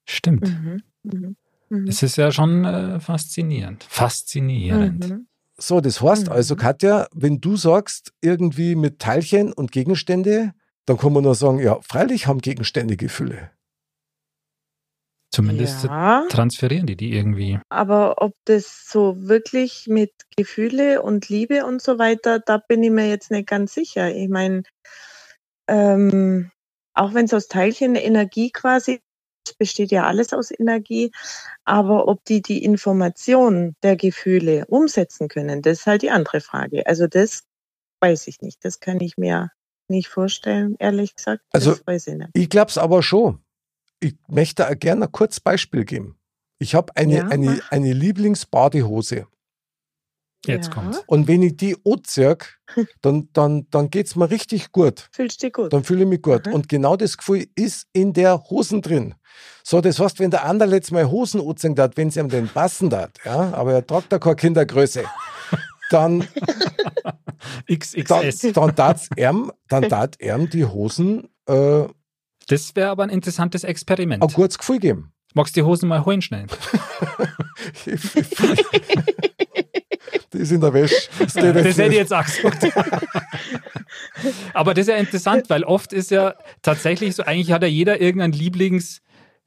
[0.04, 0.48] Stimmt.
[0.48, 0.82] Mhm.
[1.02, 1.36] Mhm.
[1.70, 1.86] Mhm.
[1.86, 3.84] Es ist ja schon äh, faszinierend.
[3.88, 5.08] Faszinierend.
[5.08, 5.26] Mhm.
[5.56, 6.32] So, das heißt mhm.
[6.32, 10.52] also, Katja, wenn du sagst, irgendwie mit Teilchen und Gegenstände,
[10.86, 13.50] dann kann man nur sagen, ja, freilich haben Gegenstände Gefühle.
[15.30, 17.60] Zumindest ja, transferieren die die irgendwie.
[17.68, 22.90] Aber ob das so wirklich mit Gefühle und Liebe und so weiter, da bin ich
[22.90, 24.10] mir jetzt nicht ganz sicher.
[24.10, 24.62] Ich meine,
[25.68, 26.50] ähm,
[26.94, 29.00] auch wenn es aus Teilchen Energie quasi
[29.58, 31.10] besteht ja alles aus Energie,
[31.64, 36.86] aber ob die die Information der Gefühle umsetzen können, das ist halt die andere Frage.
[36.86, 37.44] Also das
[38.00, 38.64] weiß ich nicht.
[38.64, 39.50] Das kann ich mir
[39.88, 41.42] nicht vorstellen, ehrlich gesagt.
[41.52, 43.42] Also ich, ich glaube es aber schon
[44.00, 46.18] ich möchte gerne ein kurzes Beispiel geben.
[46.58, 49.26] Ich habe eine, ja, eine, eine Lieblingsbadehose.
[50.46, 50.74] Jetzt ja.
[50.74, 51.02] kommt.
[51.06, 52.38] Und wenn ich die anziehe,
[53.02, 55.08] dann, dann, dann geht es mir richtig gut.
[55.12, 55.72] Fühlst du dich gut?
[55.72, 56.46] Dann fühle ich mich gut.
[56.46, 56.54] Aha.
[56.54, 59.14] Und genau das Gefühl ist in der Hosen drin.
[59.62, 62.48] So, das heißt, wenn der andere jetzt mal Hosen anziehen hat, wenn sie ihm den
[62.48, 65.04] passen hat, ja, aber er tragt da keine Kindergröße,
[65.90, 66.26] dann,
[67.70, 68.40] XXS.
[68.40, 69.34] dann, dann tat er,
[69.68, 71.84] dann tat er die Hosen äh,
[72.48, 74.22] das wäre aber ein interessantes Experiment.
[74.22, 75.12] Ein gutes Gefühl geben.
[75.34, 76.46] Magst du die Hosen mal holen schnell?
[80.32, 80.96] die ist in der Wäsche.
[81.18, 82.66] Das, das hätte ich jetzt auch gesagt.
[84.54, 88.00] aber das ist ja interessant, weil oft ist ja tatsächlich so, eigentlich hat ja jeder
[88.00, 89.00] irgendein Lieblings-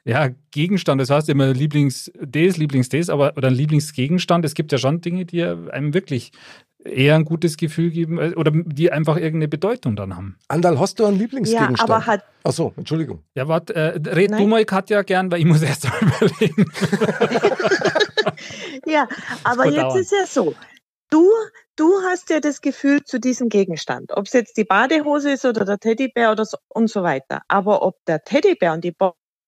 [0.03, 4.43] ja, Gegenstand, das heißt immer Lieblings des, Lieblings des, aber oder ein Lieblingsgegenstand.
[4.45, 6.31] Es gibt ja schon Dinge, die einem wirklich
[6.85, 10.37] eher ein gutes Gefühl geben äh, oder die einfach irgendeine Bedeutung dann haben.
[10.47, 11.79] Andal, hast du einen Lieblingsgegenstand?
[11.79, 12.23] Ja, aber hat.
[12.43, 13.23] Ach so, Entschuldigung.
[13.35, 14.41] Ja, warte, äh, red Nein.
[14.41, 16.65] du mal, Katja, gern, weil ich muss erst mal überlegen.
[18.85, 19.07] ja,
[19.43, 19.99] aber jetzt dauern.
[19.99, 20.55] ist ja so.
[21.09, 21.29] Du,
[21.75, 25.65] du hast ja das Gefühl zu diesem Gegenstand, ob es jetzt die Badehose ist oder
[25.65, 27.41] der Teddybär oder so und so weiter.
[27.47, 28.95] Aber ob der Teddybär und die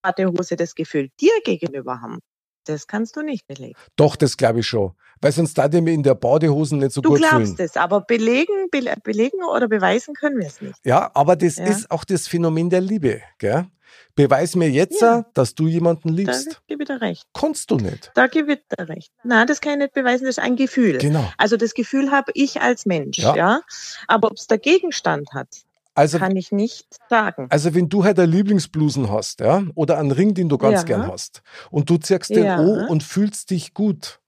[0.01, 2.19] Badehose das Gefühl dir gegenüber haben,
[2.63, 3.75] das kannst du nicht belegen.
[3.95, 4.93] Doch, das glaube ich schon.
[5.21, 7.31] Weil sonst da mir in der Badehosen nicht so du gut fühlen.
[7.31, 10.75] Du glaubst es, aber belegen, be belegen oder beweisen können wir es nicht.
[10.83, 11.65] Ja, aber das ja.
[11.65, 13.21] ist auch das Phänomen der Liebe.
[13.37, 13.67] Gell?
[14.15, 15.25] Beweis mir jetzt, ja.
[15.33, 16.47] dass du jemanden liebst.
[16.47, 17.25] Da gebe ich dir recht.
[17.33, 18.11] Kannst du nicht.
[18.13, 19.11] Da gebe ich dir recht.
[19.23, 20.97] Nein, das kann ich nicht beweisen, das ist ein Gefühl.
[20.97, 21.31] Genau.
[21.37, 23.35] Also das Gefühl habe ich als Mensch, ja.
[23.35, 23.61] ja?
[24.07, 25.47] Aber ob es der Gegenstand hat,
[25.95, 27.47] also, kann ich nicht sagen.
[27.49, 30.83] Also wenn du halt eine Lieblingsblusen hast, ja, oder einen Ring, den du ganz ja.
[30.83, 32.59] gern hast, und du ziehst den ja.
[32.59, 34.19] O und fühlst dich gut,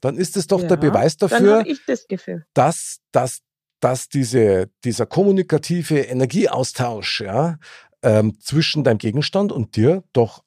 [0.00, 0.68] dann ist es doch ja.
[0.68, 2.06] der Beweis dafür, das
[2.54, 3.40] dass, dass,
[3.80, 7.58] dass diese, dieser kommunikative Energieaustausch ja,
[8.02, 10.44] ähm, zwischen deinem Gegenstand und dir doch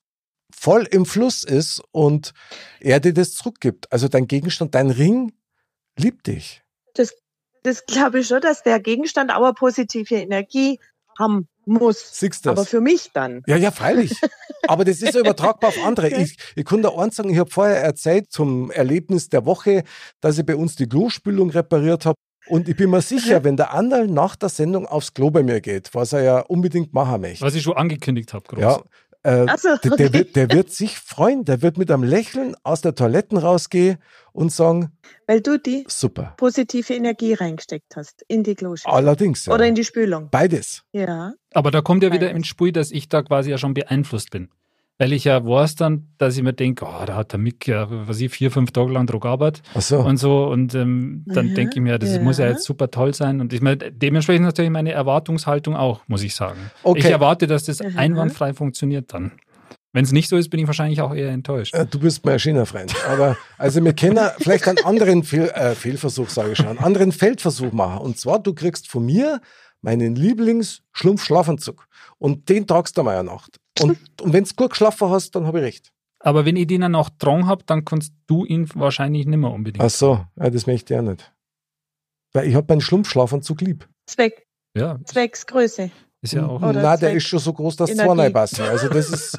[0.53, 2.33] voll im Fluss ist und
[2.79, 3.91] er dir das zurückgibt.
[3.91, 5.33] Also dein Gegenstand, dein Ring
[5.97, 6.63] liebt dich.
[6.93, 7.13] Das
[7.65, 10.79] das glaube ich schon, dass der Gegenstand auch eine positive Energie
[11.17, 12.19] haben muss.
[12.19, 12.51] Siehst das?
[12.51, 13.41] Aber für mich dann.
[13.47, 14.13] Ja, ja, freilich.
[14.67, 16.09] Aber das ist ja übertragbar auf andere.
[16.09, 19.83] Ich, ich kann da eins sagen, ich habe vorher erzählt zum Erlebnis der Woche,
[20.21, 22.15] dass ich bei uns die Klospülung repariert habe.
[22.47, 25.61] Und ich bin mir sicher, wenn der Anderl nach der Sendung aufs Klo bei mir
[25.61, 27.43] geht, was er ja unbedingt machen möchte.
[27.43, 28.59] Was ich schon angekündigt habe, groß.
[28.59, 28.81] Ja,
[29.25, 29.89] äh, so, okay.
[29.89, 33.37] der, der, wird, der, wird, sich freuen, der wird mit einem Lächeln aus der Toiletten
[33.37, 33.97] rausgehen
[34.33, 34.91] und sagen,
[35.25, 36.35] weil du die super.
[36.37, 38.91] positive Energie reingesteckt hast in die Kloschüssel.
[38.91, 39.47] Allerdings.
[39.47, 39.53] Ja.
[39.53, 40.29] Oder in die Spülung.
[40.29, 40.83] Beides.
[40.91, 41.33] Ja.
[41.53, 44.49] Aber da kommt ja wieder ins Spiel, dass ich da quasi ja schon beeinflusst bin.
[44.97, 47.87] Weil ich ja weiß dann, dass ich mir denke, oh, da hat der Mick ja,
[47.89, 49.99] was ich, vier, fünf Tage lang drauf gearbeitet so.
[49.99, 50.45] und so.
[50.45, 52.21] Und ähm, dann denke ich mir, das ja.
[52.21, 53.41] muss ja jetzt super toll sein.
[53.41, 56.71] Und ich meine, dementsprechend natürlich meine Erwartungshaltung auch, muss ich sagen.
[56.83, 56.99] Okay.
[56.99, 57.89] Ich erwarte, dass das Aha.
[57.97, 59.33] einwandfrei funktioniert dann.
[59.91, 61.73] Wenn es nicht so ist, bin ich wahrscheinlich auch eher enttäuscht.
[61.73, 62.93] Äh, du bist mein schöner Freund.
[63.07, 67.11] Aber also wir können vielleicht einen anderen Fehl, äh, Fehlversuch, sage ich schon, einen anderen
[67.11, 67.99] Feldversuch machen.
[67.99, 69.41] Und zwar, du kriegst von mir
[69.81, 71.85] meinen Lieblings-Schlumpf-Schlafanzug.
[72.17, 73.59] Und den tragst du mal eine Nacht.
[73.81, 75.91] Und, und wenn du gut geschlafen hast, dann habe ich recht.
[76.19, 79.51] Aber wenn ich den dann auch dran habe, dann kannst du ihn wahrscheinlich nicht mehr
[79.51, 79.83] unbedingt.
[79.83, 81.31] Ach so, ja, das möchte ich auch nicht.
[82.33, 83.87] Weil ich habe meinen Schlumpfschlafanzug lieb.
[84.07, 84.47] Zweck.
[84.75, 84.99] Ja.
[85.05, 85.91] Zwecksgröße.
[86.21, 86.61] Ist ja auch.
[86.61, 88.63] Oder Nein, der ist schon so groß, dass zwei rein passen.
[88.63, 89.37] Also das ist.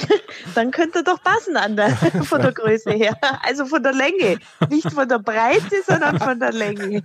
[0.54, 1.90] Dann könnte er doch passen an der,
[2.24, 3.14] von der Größe her.
[3.42, 4.38] Also von der Länge.
[4.70, 7.02] Nicht von der Breite, sondern von der Länge.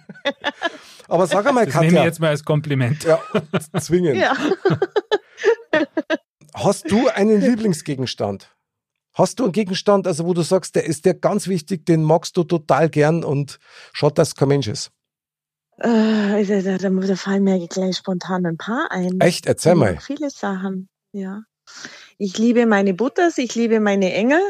[1.09, 1.89] Aber sag einmal, das Katja.
[1.89, 3.03] nehme ich jetzt mal als Kompliment.
[3.03, 3.19] Ja,
[3.79, 4.15] zwingend.
[4.17, 4.33] Ja.
[6.63, 8.49] Hast du einen Lieblingsgegenstand?
[9.13, 12.35] Hast du einen Gegenstand, also wo du sagst, der ist dir ganz wichtig, den magst
[12.35, 13.59] du total gern und
[13.93, 14.91] schaut, dass kein Mensch ist?
[15.77, 19.19] Äh, da, da, da fallen mir gleich spontan ein paar ein.
[19.21, 19.45] Echt?
[19.45, 19.99] Erzähl mal.
[19.99, 21.43] Viele Sachen, ja.
[22.17, 24.41] Ich liebe meine Butters, ich liebe meine Engel.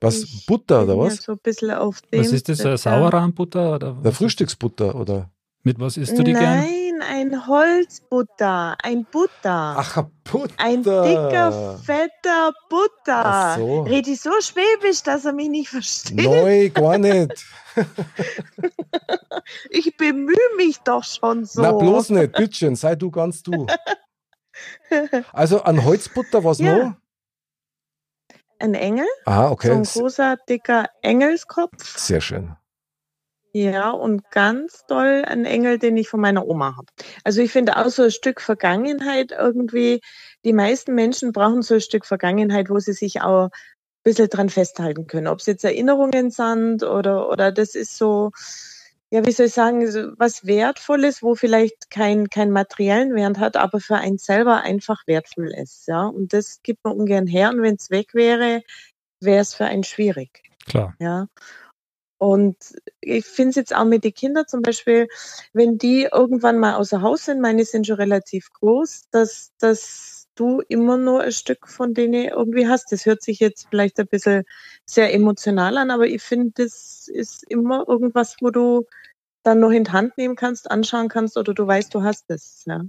[0.00, 0.22] Was?
[0.22, 1.22] Ich Butter oder was?
[1.22, 2.20] so ein bisschen auf dem.
[2.20, 2.82] Was ist das?
[2.82, 3.74] Sauerrahmbutter?
[3.74, 5.30] Oder Der Frühstücksbutter oder?
[5.66, 6.98] Mit was isst du die Nein, gern?
[7.00, 9.74] Nein, ein Holzbutter, ein Butter.
[9.76, 10.54] Ach, ein Butter.
[10.58, 13.24] Ein dicker, fetter Butter.
[13.24, 13.82] Ach so.
[13.82, 16.24] Red ich so schwäbisch, dass er mich nicht versteht?
[16.24, 17.44] Nein, gar nicht.
[19.70, 21.60] ich bemühe mich doch schon so.
[21.62, 23.66] Na, bloß nicht, bittchen, sei du ganz du.
[25.32, 26.76] Also an Holzbutter, was ja.
[26.76, 26.94] noch?
[28.60, 29.08] Ein Engel.
[29.24, 29.66] Ah, okay.
[29.66, 31.98] So ein großer, dicker Engelskopf.
[31.98, 32.56] Sehr schön.
[33.56, 36.88] Ja, und ganz toll ein Engel, den ich von meiner Oma habe.
[37.24, 40.02] Also ich finde auch so ein Stück Vergangenheit irgendwie,
[40.44, 43.48] die meisten Menschen brauchen so ein Stück Vergangenheit, wo sie sich auch
[44.04, 45.26] bisschen dran festhalten können.
[45.26, 48.30] Ob es jetzt Erinnerungen sind oder, oder das ist so,
[49.08, 49.80] ja, wie soll ich sagen,
[50.18, 55.50] was Wertvolles, wo vielleicht kein, kein materiellen Wert hat, aber für einen selber einfach wertvoll
[55.54, 55.88] ist.
[55.88, 57.48] Ja, und das gibt man ungern her.
[57.48, 58.62] Und wenn es weg wäre,
[59.20, 60.42] wäre es für einen schwierig.
[60.68, 60.94] Klar.
[61.00, 61.28] Ja.
[62.18, 62.56] Und
[63.00, 65.08] ich finde es jetzt auch mit den Kindern zum Beispiel,
[65.52, 70.62] wenn die irgendwann mal außer Haus sind, meine sind schon relativ groß, dass, dass du
[70.68, 72.92] immer nur ein Stück von denen irgendwie hast.
[72.92, 74.44] Das hört sich jetzt vielleicht ein bisschen
[74.86, 78.86] sehr emotional an, aber ich finde, das ist immer irgendwas, wo du
[79.42, 82.64] dann noch in die Hand nehmen kannst, anschauen kannst oder du weißt, du hast es.
[82.66, 82.82] Ja.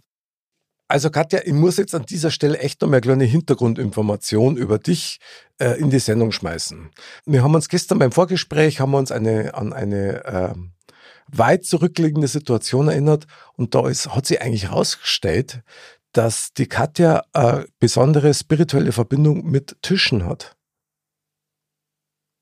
[0.90, 4.80] Also Katja, ich muss jetzt an dieser Stelle echt noch mal eine kleine Hintergrundinformation über
[4.80, 5.20] dich
[5.60, 6.90] äh, in die Sendung schmeißen.
[7.26, 10.54] Wir haben uns gestern beim Vorgespräch haben wir uns eine, an eine äh,
[11.28, 15.62] weit zurückliegende Situation erinnert und da ist, hat sich eigentlich herausgestellt,
[16.14, 20.56] dass die Katja eine besondere spirituelle Verbindung mit Tischen hat.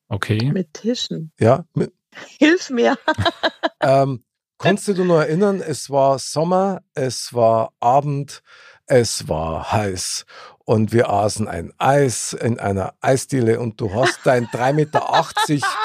[0.07, 0.51] Okay.
[0.51, 1.31] Mit Tischen.
[1.39, 1.65] Ja.
[1.73, 1.93] Mit,
[2.37, 2.97] Hilf mir.
[3.81, 4.23] ähm,
[4.57, 8.41] kannst du dich noch erinnern, es war Sommer, es war Abend,
[8.87, 10.25] es war heiß
[10.65, 15.01] und wir aßen ein Eis in einer Eisdiele und du hast dein 3,80 Meter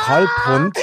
[0.04, 0.78] Kalbhund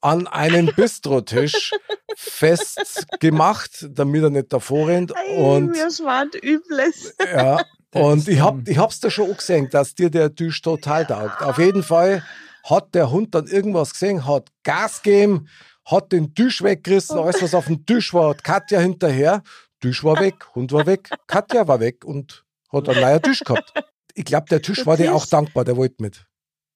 [0.00, 1.72] an einen Bistrotisch
[2.16, 5.12] festgemacht, damit er nicht davor rennt.
[5.36, 7.14] Und, mir schwant Übles.
[7.32, 11.06] Ja, und ich hab, ich hab's da schon auch gesehen, dass dir der Tisch total
[11.06, 11.42] taugt.
[11.42, 12.22] Auf jeden Fall
[12.64, 15.48] hat der Hund dann irgendwas gesehen, hat Gas gegeben,
[15.86, 19.42] hat den Tisch weggerissen, alles was auf dem Tisch war, hat Katja hinterher.
[19.80, 23.72] Tisch war weg, Hund war weg, Katja war weg und hat einen neuen Tisch gehabt.
[24.14, 26.24] Ich glaube, der Tisch der war dir auch dankbar, der wollte mit.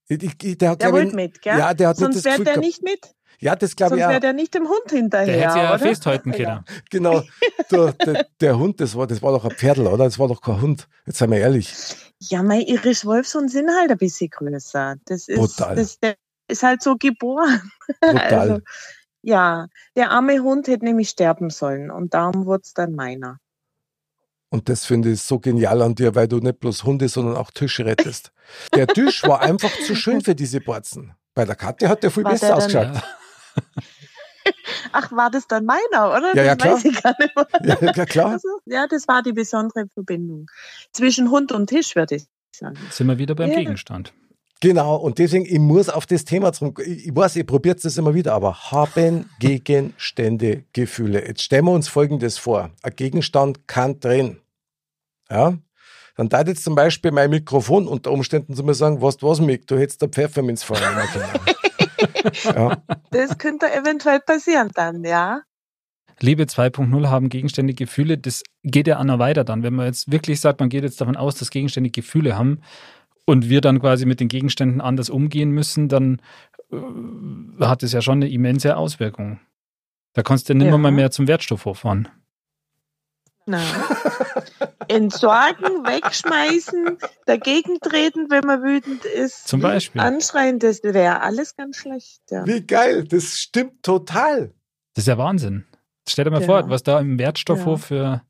[0.08, 1.58] Ich, ich, der, der wollte mit, gell?
[1.58, 3.14] Ja, der hat Sonst wäre der nicht mit.
[3.40, 4.02] Ja, das glaube ich.
[4.02, 5.26] Sonst wäre der nicht dem Hund hinterher.
[5.26, 5.78] Der hätte ja oder?
[5.78, 6.42] festhalten können.
[6.42, 6.64] Ja.
[6.90, 7.22] Genau.
[7.70, 10.04] Der, der, der, Hund, das war, das war doch ein Pferdl, oder?
[10.04, 10.88] Das war doch kein Hund.
[11.06, 11.72] Jetzt seien wir ehrlich.
[12.20, 14.96] Ja, mein Irisch Wolfson sind halt ein bisschen größer.
[15.04, 15.76] Das ist, Brutal.
[15.76, 16.16] Das, der
[16.48, 17.70] ist halt so geboren.
[18.00, 18.32] Brutal.
[18.32, 18.60] Also,
[19.22, 23.38] ja, der arme Hund hätte nämlich sterben sollen und darum wurde es dann meiner.
[24.50, 27.50] Und das finde ich so genial an dir, weil du nicht bloß Hunde, sondern auch
[27.50, 28.33] Tische rettest.
[28.74, 31.12] Der Tisch war einfach zu schön für diese Borzen.
[31.35, 32.90] Bei der Katja hat der viel war besser ausgeschaut.
[34.92, 36.35] Ach, war das dann meiner, oder?
[36.35, 36.74] Ja, ja, klar.
[36.74, 37.94] Weiß ich gar nicht mehr.
[37.94, 38.33] Ja, klar.
[38.33, 40.46] Also, ja, das war die besondere Verbindung.
[40.92, 42.78] Zwischen Hund und Tisch, würde ich sagen.
[42.90, 43.59] Sind wir wieder beim ja.
[43.59, 44.14] Gegenstand.
[44.60, 46.82] Genau, und deswegen, ich muss auf das Thema zurück.
[46.84, 51.24] Ich weiß, ihr probiert es immer wieder, aber haben Gegenstände Gefühle?
[51.26, 52.70] Jetzt stellen wir uns Folgendes vor.
[52.82, 54.40] Ein Gegenstand kann drehen.
[55.30, 55.56] Ja?
[56.16, 59.68] Dann da jetzt zum Beispiel mein Mikrofon unter Umständen zu mir sagen, was was, Mick,
[59.68, 60.82] du hättest da Pfefferminz fallen
[62.44, 62.82] ja.
[63.12, 65.42] Das könnte eventuell passieren dann, ja.
[66.20, 68.18] Liebe 2.0 haben Gegenstände Gefühle.
[68.18, 69.62] Das geht ja auch noch weiter dann.
[69.62, 72.60] Wenn man jetzt wirklich sagt, man geht jetzt davon aus, dass Gegenstände Gefühle haben,
[73.28, 76.22] und wir dann quasi mit den Gegenständen anders umgehen müssen, dann
[76.72, 76.76] äh,
[77.60, 79.38] hat es ja schon eine immense Auswirkung.
[80.14, 80.78] Da kannst du ja nimmer ja.
[80.78, 82.08] mal mehr zum Wertstoff hochfahren.
[83.44, 83.60] Na.
[84.88, 89.46] Entsorgen, wegschmeißen, dagegen treten, wenn man wütend ist.
[89.46, 90.00] Zum Beispiel.
[90.00, 92.22] Anschreien, das wäre alles ganz schlecht.
[92.30, 92.46] Ja.
[92.46, 94.54] Wie geil, das stimmt total.
[94.94, 95.66] Das ist ja Wahnsinn.
[96.08, 96.46] Stell dir mal ja.
[96.46, 98.22] vor, was da im Wertstoffhof für.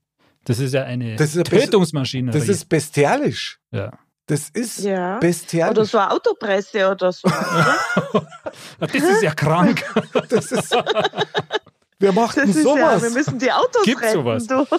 [0.45, 2.33] Das ist ja eine das ist Tötungsmaschine.
[2.33, 3.61] Das ist bestialisch.
[3.71, 3.97] Ja.
[4.29, 5.19] Das ist ja.
[5.19, 5.79] bestialisch.
[5.79, 7.29] Oder so eine Autopresse oder so.
[8.79, 9.83] das ist ja krank.
[10.29, 10.77] das ist.
[11.99, 12.79] Wer macht das denn sowas?
[12.79, 14.47] Ja, wir müssen die Autos Gibt retten, sowas?
[14.47, 14.67] Du.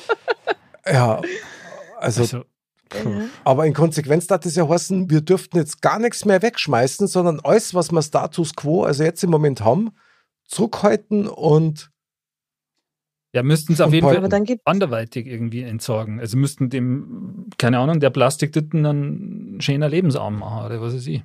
[0.92, 1.22] Ja,
[2.00, 2.44] also, also
[3.44, 7.40] aber in Konsequenz hat es ja heißen, wir dürften jetzt gar nichts mehr wegschmeißen, sondern
[7.42, 9.92] alles, was wir Status quo, also jetzt im Moment haben,
[10.48, 11.92] zurückhalten und
[13.32, 16.20] ja, müssten es auf jeden Fall anderweitig irgendwie entsorgen.
[16.20, 21.24] Also müssten dem, keine Ahnung, der Plastiktüten dann schöner Lebensarm machen oder was weiß ich.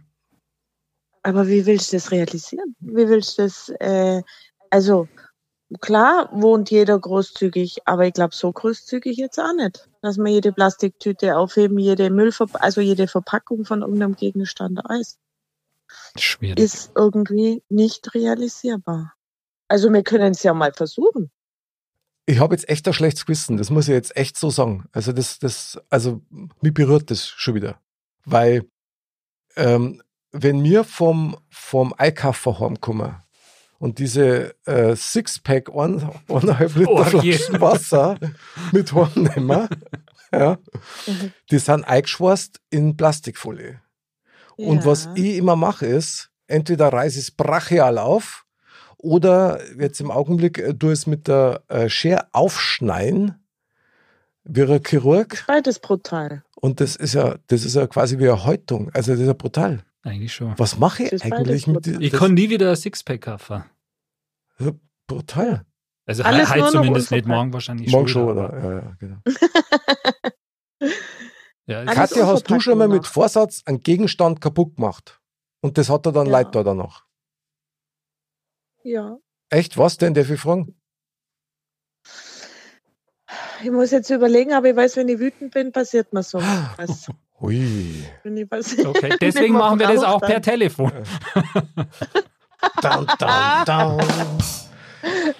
[1.22, 2.76] Aber wie willst du das realisieren?
[2.80, 4.22] Wie willst du das, äh,
[4.68, 5.08] also
[5.80, 9.88] klar wohnt jeder großzügig, aber ich glaube so großzügig jetzt auch nicht.
[10.02, 15.18] Dass man jede Plastiktüte aufheben, jede Müllverpackung, also jede Verpackung von irgendeinem Gegenstand ist.
[16.18, 16.58] Schwierig.
[16.58, 19.14] Ist irgendwie nicht realisierbar.
[19.68, 21.30] Also wir können es ja mal versuchen
[22.26, 24.84] ich habe jetzt echt ein schlechtes Gewissen, das muss ich jetzt echt so sagen.
[24.92, 26.22] Also das, das, also
[26.60, 27.80] mich berührt das schon wieder.
[28.24, 28.64] Weil
[29.56, 33.16] ähm, wenn wir vom, vom Einkaufen heimkommen
[33.78, 38.18] und diese äh, Sixpack ein, eineinhalb Liter oh, Flaschen Wasser
[38.72, 39.68] mit heimnehmen,
[40.32, 40.58] ja,
[41.06, 41.32] mhm.
[41.50, 43.80] die sind eingeschweißt in Plastikfolie.
[44.56, 44.66] Ja.
[44.66, 48.43] Und was ich immer mache ist, entweder reiße ich es brachial auf
[49.04, 53.34] oder jetzt im Augenblick, äh, du es mit der äh, Schere aufschneiden,
[54.44, 55.44] wie ein Chirurg.
[55.46, 56.42] Beides brutal.
[56.56, 58.90] Und das ist ja, das ist ja quasi wie eine Häutung.
[58.94, 59.84] Also das ist ja brutal.
[60.02, 60.58] Eigentlich schon.
[60.58, 63.64] Was mache ich eigentlich mit Ich kann nie wieder ein Sixpack kaufen.
[64.58, 64.72] Ja,
[65.06, 65.64] brutal.
[66.06, 68.30] Also Alles halt zumindest nicht, morgen wahrscheinlich morgen schon.
[68.30, 68.62] Oder?
[68.62, 69.16] Ja, ja, genau.
[71.66, 75.20] ja, Katja, hast du schon mal mit Vorsatz einen Gegenstand kaputt gemacht?
[75.60, 76.32] Und das hat er dann ja.
[76.32, 77.06] Leid da danach.
[78.84, 79.16] Ja.
[79.48, 79.78] Echt?
[79.78, 80.14] Was denn?
[80.14, 80.76] Darf ich fragen?
[83.62, 87.08] Ich muss jetzt überlegen, aber ich weiß, wenn ich wütend bin, passiert mir so was.
[87.40, 88.04] Hui.
[88.24, 90.92] Okay, deswegen machen wir das auch per Telefon.
[92.80, 94.00] down, down, down.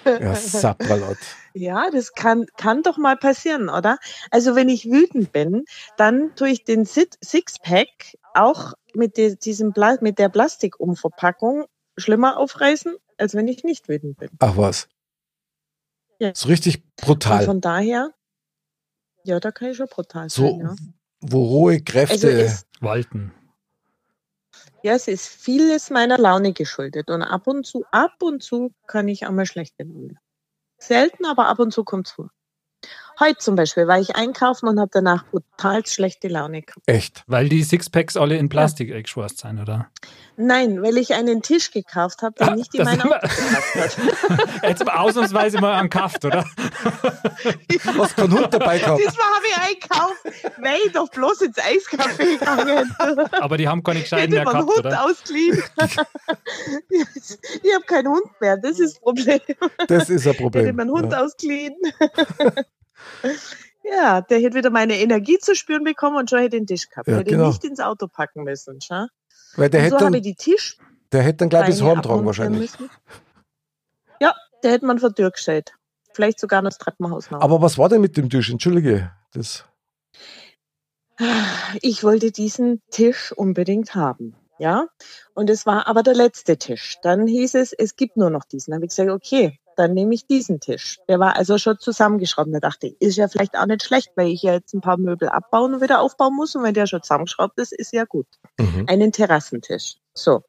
[0.05, 1.17] Ja, Sapralot.
[1.53, 3.97] Ja, das kann, kann doch mal passieren, oder?
[4.29, 5.65] Also wenn ich wütend bin,
[5.97, 11.65] dann tue ich den Sixpack auch mit, diesem mit der Plastikumverpackung
[11.97, 14.29] schlimmer aufreißen als wenn ich nicht wütend bin.
[14.39, 14.87] Ach was.
[16.19, 16.33] Ja.
[16.33, 17.39] So richtig brutal.
[17.39, 18.13] Und von daher,
[19.23, 20.75] Ja, da kann ich schon brutal so, sein, ja.
[21.21, 23.33] Wo rohe Kräfte also es, walten.
[24.83, 27.09] Ja, es ist vieles meiner Laune geschuldet.
[27.09, 30.19] Und ab und zu, ab und zu kann ich einmal schlechte Laune.
[30.77, 32.29] Selten, aber ab und zu kommt es vor.
[33.19, 36.81] Heute zum Beispiel war ich einkaufen und habe danach brutal schlechte Laune gehabt.
[36.85, 37.23] Echt?
[37.27, 38.97] Weil die Sixpacks alle in Plastik ja.
[38.97, 39.89] eingeschweißt sind, oder?
[40.37, 44.63] Nein, weil ich einen Tisch gekauft habe, der nicht in mein Auto gepasst hat.
[44.63, 46.43] Jetzt ausnahmsweise mal an Kaft, oder?
[47.95, 49.01] Was kein Hund dabei gehabt?
[49.05, 52.93] Das habe ich einkauft, weil ich doch bloß ins Eiscafé gegangen.
[53.39, 55.05] Aber die haben keine gescheiten mehr gehabt, Hund oder?
[55.05, 55.63] ausgeliehen.
[56.89, 59.39] ich habe keinen Hund mehr, das ist das Problem.
[59.87, 60.63] Das ist ein Problem.
[60.63, 61.23] Ich hätte meinen Hund ja.
[61.23, 61.75] ausgeliehen.
[63.83, 67.07] Ja, der hätte wieder meine Energie zu spüren bekommen und schon hätte den Tisch gehabt.
[67.07, 67.47] Ja, hätte genau.
[67.47, 68.81] nicht ins Auto packen müssen.
[68.81, 69.05] Schau?
[69.55, 70.77] Weil der und hätte so dann, die Tisch.
[71.11, 72.79] Der hätte dann gleich bis Horn tragen wahrscheinlich.
[72.79, 72.89] Müssen.
[74.19, 75.73] Ja, der hätte man vor Tür gestellt.
[76.13, 77.41] Vielleicht sogar noch das Treppenhaus noch.
[77.41, 78.49] Aber was war denn mit dem Tisch?
[78.49, 79.11] Entschuldige.
[79.33, 79.65] Das
[81.81, 84.35] ich wollte diesen Tisch unbedingt haben.
[84.57, 84.87] Ja,
[85.33, 86.97] und es war aber der letzte Tisch.
[87.01, 88.71] Dann hieß es, es gibt nur noch diesen.
[88.71, 90.99] Dann habe ich gesagt, okay, dann nehme ich diesen Tisch.
[91.07, 92.49] Der war also schon zusammengeschraubt.
[92.53, 94.97] Da dachte ich, ist ja vielleicht auch nicht schlecht, weil ich ja jetzt ein paar
[94.97, 96.55] Möbel abbauen und wieder aufbauen muss.
[96.55, 98.27] Und wenn der schon zusammengeschraubt ist, ist ja gut.
[98.57, 98.85] Mhm.
[98.87, 99.95] Einen Terrassentisch.
[100.13, 100.43] So.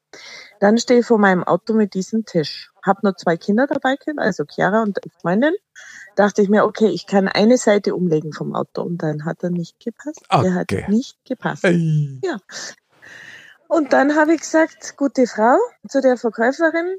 [0.59, 2.71] Dann stehe ich vor meinem Auto mit diesem Tisch.
[2.83, 5.53] Hab nur zwei Kinder dabei, also Chiara und Freundin.
[6.15, 8.81] Dachte ich mir, okay, ich kann eine Seite umlegen vom Auto.
[8.81, 10.21] Und dann hat er nicht gepasst.
[10.29, 10.43] Okay.
[10.43, 11.63] Der hat nicht gepasst.
[11.65, 12.19] Ey.
[12.23, 12.37] Ja.
[13.67, 16.97] Und dann habe ich gesagt, gute Frau, zu der Verkäuferin,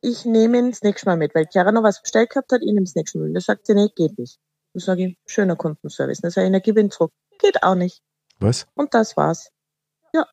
[0.00, 2.72] ich nehme ihn das nächste Mal mit, weil Chiara noch was bestellt gehabt hat, ich
[2.72, 3.36] nehme das nächste Mal mit.
[3.36, 4.38] Da sagt sie, nee, geht nicht.
[4.74, 6.20] Dann sage ich, schöner Kundenservice.
[6.20, 7.12] Dann sage ich, na, gib ihn zurück.
[7.38, 8.02] Geht auch nicht.
[8.38, 8.66] Was?
[8.74, 9.50] Und das war's.
[10.12, 10.26] Ja.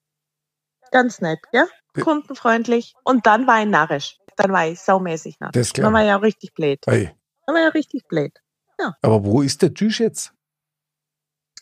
[0.91, 1.67] Ganz nett, ja?
[1.99, 2.93] Kundenfreundlich.
[3.03, 4.17] Und dann war ich narrisch.
[4.35, 5.53] Dann war ich saumäßig narrisch.
[5.53, 5.85] Das klar.
[5.85, 6.87] Dann war ich ja richtig blöd.
[6.87, 7.15] Ei.
[7.45, 8.33] Dann war ich ja richtig blöd.
[8.79, 8.95] Ja.
[9.01, 10.33] Aber wo ist der Tisch jetzt?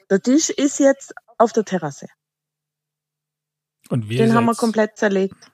[0.09, 2.07] Der Tisch ist jetzt auf der Terrasse.
[3.89, 5.52] Und wir Den haben wir komplett zerlegt.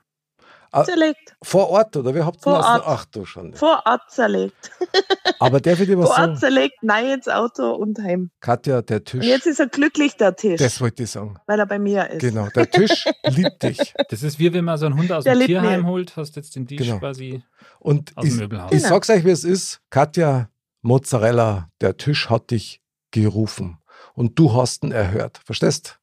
[0.71, 1.35] Zerlegt.
[1.41, 2.13] Vor Ort, oder?
[2.13, 2.83] Wir habt Vor Ort.
[2.85, 3.53] Ach du schon.
[3.53, 4.71] Vor Ort zerlegt.
[5.39, 8.29] Aber der wird immer Vor Ort zerlegt, nein, ins Auto und heim.
[8.39, 9.21] Katja, der Tisch.
[9.21, 10.59] Und jetzt ist er glücklich, der Tisch.
[10.59, 11.35] Das wollte ich sagen.
[11.47, 12.19] Weil er bei mir ist.
[12.19, 13.93] Genau, der Tisch liebt dich.
[14.09, 15.87] Das ist wie wenn man so einen Hund aus der dem Tierheim mir.
[15.87, 16.99] holt, hast jetzt den Tisch genau.
[16.99, 17.43] quasi
[17.79, 18.71] und aus dem Möbelhaus.
[18.71, 18.89] Ich genau.
[18.89, 19.81] sag's euch, wie es ist.
[19.89, 20.49] Katja,
[20.81, 23.79] Mozzarella, der Tisch hat dich gerufen.
[24.13, 25.41] Und du hast ihn erhört.
[25.45, 25.99] Verstehst?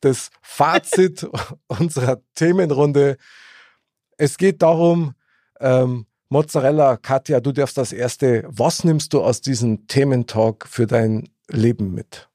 [0.00, 1.26] das Fazit
[1.68, 3.16] unserer Themenrunde.
[4.18, 5.14] Es geht darum,
[5.60, 8.44] ähm, Mozzarella, Katja, du darfst das erste.
[8.48, 12.29] Was nimmst du aus diesem Thementalk für dein Leben mit?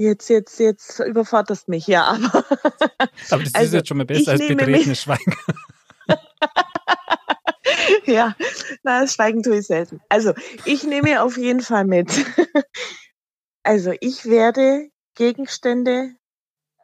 [0.00, 2.04] Jetzt, jetzt, jetzt überforderst mich, ja.
[2.04, 2.42] Aber,
[3.30, 5.36] aber das also, ist jetzt schon mal besser als betretenes Schweigen.
[8.06, 8.34] ja,
[8.82, 10.00] na, das Schweigen tue ich selten.
[10.08, 10.32] Also,
[10.64, 12.08] ich nehme auf jeden Fall mit.
[13.62, 16.14] also, ich werde Gegenstände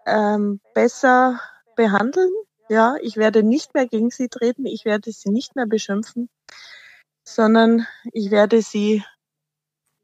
[0.05, 1.41] ähm, besser
[1.75, 2.35] behandeln.
[2.69, 4.67] Ja, ich werde nicht mehr gegen sie treten.
[4.67, 6.29] Ich werde sie nicht mehr beschimpfen,
[7.25, 9.03] sondern ich werde sie,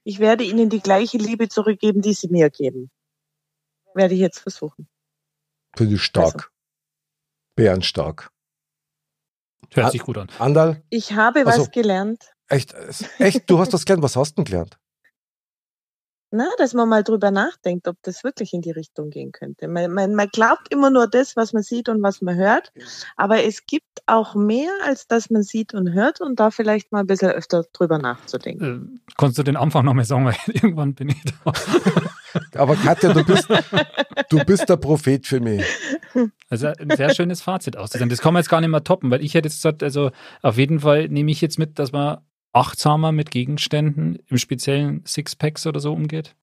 [0.03, 2.91] ich werde ihnen die gleiche Liebe zurückgeben, die sie mir geben.
[3.95, 4.89] Werde ich jetzt versuchen.
[5.77, 6.35] Finde ich stark.
[6.35, 6.47] Also.
[7.57, 8.31] Bärenstark.
[9.75, 10.29] Hört sich gut an.
[10.39, 10.83] Andal?
[10.91, 12.33] Ich habe was also, gelernt.
[12.49, 12.75] Echt?
[13.19, 13.49] Echt?
[13.49, 14.03] Du hast das gelernt?
[14.03, 14.79] Was hast du denn gelernt?
[16.35, 19.69] Na, dass man mal drüber nachdenkt, ob das wirklich in die Richtung gehen könnte.
[19.69, 22.73] Man, man, man glaubt immer nur das, was man sieht und was man hört.
[23.17, 27.01] Aber es gibt auch mehr, als das man sieht und hört und da vielleicht mal
[27.01, 29.03] ein bisschen öfter drüber nachzudenken.
[29.07, 31.53] Äh, kannst du den Anfang nochmal sagen, weil irgendwann bin ich da.
[32.55, 33.49] Aber Katja, du bist,
[34.29, 35.65] du bist der Prophet für mich.
[36.49, 38.09] Also ein sehr schönes Fazit auszusehen.
[38.09, 40.11] Das kann man jetzt gar nicht mehr toppen, weil ich hätte jetzt gesagt, also
[40.43, 42.19] auf jeden Fall nehme ich jetzt mit, dass man
[42.53, 46.35] achtsamer mit Gegenständen, im speziellen Sixpacks oder so umgeht.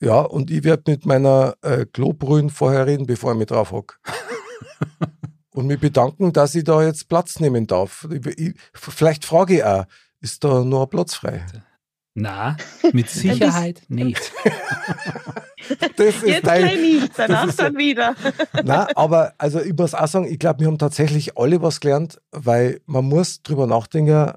[0.00, 3.96] Ja, und ich werde mit meiner äh, Klobrühen vorher reden, bevor ich mich drauf hocke.
[5.50, 8.08] und mich bedanken, dass ich da jetzt Platz nehmen darf.
[8.10, 9.84] Ich, ich, vielleicht frage ich auch,
[10.20, 11.46] ist da nur ein Platz frei?
[12.14, 12.56] Na,
[12.92, 14.32] mit Sicherheit nicht.
[15.96, 18.14] das ist Jetzt dein, nicht, danach ist, dann wieder.
[18.64, 22.20] Na, aber also ich muss auch sagen, ich glaube, wir haben tatsächlich alle was gelernt,
[22.30, 24.32] weil man muss drüber nachdenken,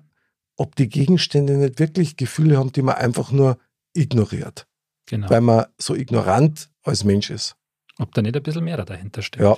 [0.55, 3.57] ob die Gegenstände nicht wirklich Gefühle haben, die man einfach nur
[3.93, 4.67] ignoriert.
[5.07, 5.30] Genau.
[5.30, 7.55] Weil man so ignorant als Mensch ist.
[7.99, 9.41] Ob da nicht ein bisschen mehr dahinter steht.
[9.41, 9.57] Ja.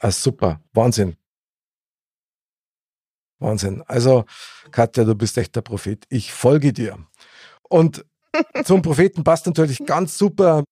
[0.00, 0.60] Also super.
[0.72, 1.16] Wahnsinn.
[3.40, 3.82] Wahnsinn.
[3.86, 4.24] Also,
[4.70, 6.04] Katja, du bist echt der Prophet.
[6.08, 6.98] Ich folge dir.
[7.68, 8.04] Und
[8.64, 10.64] zum Propheten passt natürlich ganz super.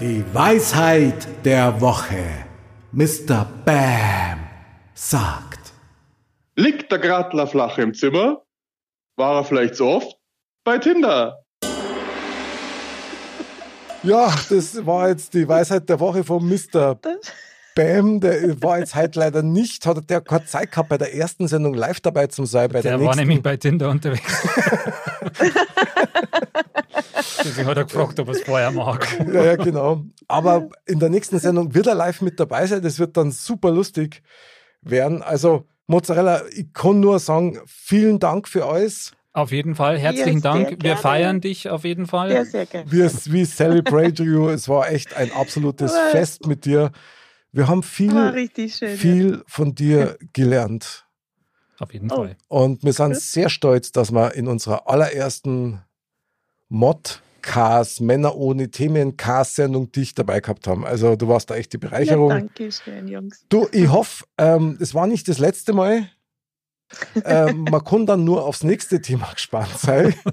[0.00, 2.46] Die Weisheit der Woche.
[2.92, 3.46] Mr.
[3.64, 4.46] Bam
[4.94, 5.72] sagt.
[6.54, 8.42] Liegt der Gratler flach im Zimmer?
[9.16, 10.16] War er vielleicht so oft?
[10.64, 11.42] Bei Tinder.
[14.02, 16.98] Ja, das war jetzt die Weisheit der Woche von Mr.
[17.76, 21.46] Bam, der war jetzt halt leider nicht, hat der keine Zeit gehabt, bei der ersten
[21.46, 22.70] Sendung live dabei zu sein.
[22.70, 24.24] Bei der, der war nämlich bei Tinder unterwegs.
[27.44, 29.06] Deswegen hat er gefragt, ob er es vorher mag.
[29.30, 30.04] Ja, ja, genau.
[30.26, 32.80] Aber in der nächsten Sendung wird er live mit dabei sein.
[32.80, 34.22] Das wird dann super lustig
[34.80, 35.22] werden.
[35.22, 39.12] Also, Mozzarella, ich kann nur sagen, vielen Dank für alles.
[39.34, 40.82] Auf jeden Fall, herzlichen ja, Dank.
[40.82, 42.32] Wir feiern dich auf jeden Fall.
[42.32, 42.90] Ja, sehr gerne.
[42.90, 44.48] Wir, we celebrate you.
[44.48, 46.90] Es war echt ein absolutes Fest mit dir.
[47.52, 48.10] Wir haben viel,
[48.68, 49.42] schön, viel ja.
[49.46, 51.06] von dir gelernt.
[51.78, 52.16] Auf jeden oh.
[52.16, 52.36] Fall.
[52.48, 55.80] Und wir sind sehr stolz, dass wir in unserer allerersten
[56.68, 60.84] Mod Cast, Männer ohne Themen Cast-Sendung dich dabei gehabt haben.
[60.84, 62.30] Also du warst da echt die Bereicherung.
[62.30, 63.44] Ja, danke schön, Jungs.
[63.48, 66.10] Du, ich hoffe, ähm, es war nicht das letzte Mal.
[67.24, 70.14] ähm, man kann dann nur aufs nächste Thema gespannt sein.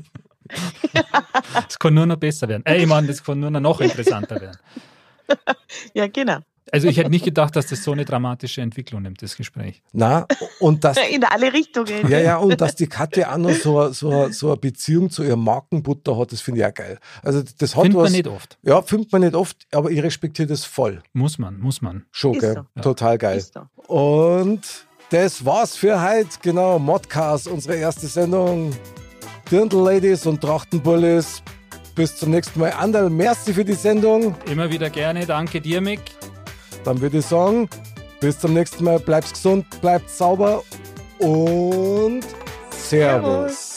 [1.68, 2.64] Es kann nur noch besser werden.
[2.66, 4.58] Ey, Mann, das kann nur noch interessanter werden.
[5.94, 6.40] Ja, genau.
[6.72, 9.82] Also ich hätte nicht gedacht, dass das so eine dramatische Entwicklung nimmt, das Gespräch.
[9.92, 10.26] Na,
[10.60, 10.98] und das...
[11.10, 12.10] In alle Richtungen.
[12.10, 15.44] Ja, ja, und dass die Katja auch noch so, so, so eine Beziehung zu ihrem
[15.44, 17.00] Markenbutter hat, das finde ich auch geil.
[17.22, 18.58] Also das hat findet was, man nicht oft.
[18.64, 21.04] Ja, findet man nicht oft, aber ich respektiere das voll.
[21.14, 22.06] Muss man, muss man.
[22.12, 22.64] Schon, gell?
[22.76, 22.82] So.
[22.82, 23.42] Total geil.
[23.42, 23.94] So.
[23.94, 24.62] Und
[25.10, 26.30] das war's für heute.
[26.42, 28.72] Genau, Modcast, unsere erste Sendung.
[29.52, 31.44] Dirndl Ladies und Trachtenbullis.
[31.96, 32.72] Bis zum nächsten Mal.
[32.72, 34.36] Anderl, merci für die Sendung.
[34.50, 35.28] Immer wieder gerne.
[35.28, 36.02] Danke dir, Mick.
[36.84, 37.70] Dann würde ich sagen,
[38.20, 39.00] bis zum nächsten Mal.
[39.00, 40.64] Bleibt gesund, bleibt sauber
[41.20, 42.24] und
[42.72, 42.90] Servus.
[42.90, 43.73] Servus.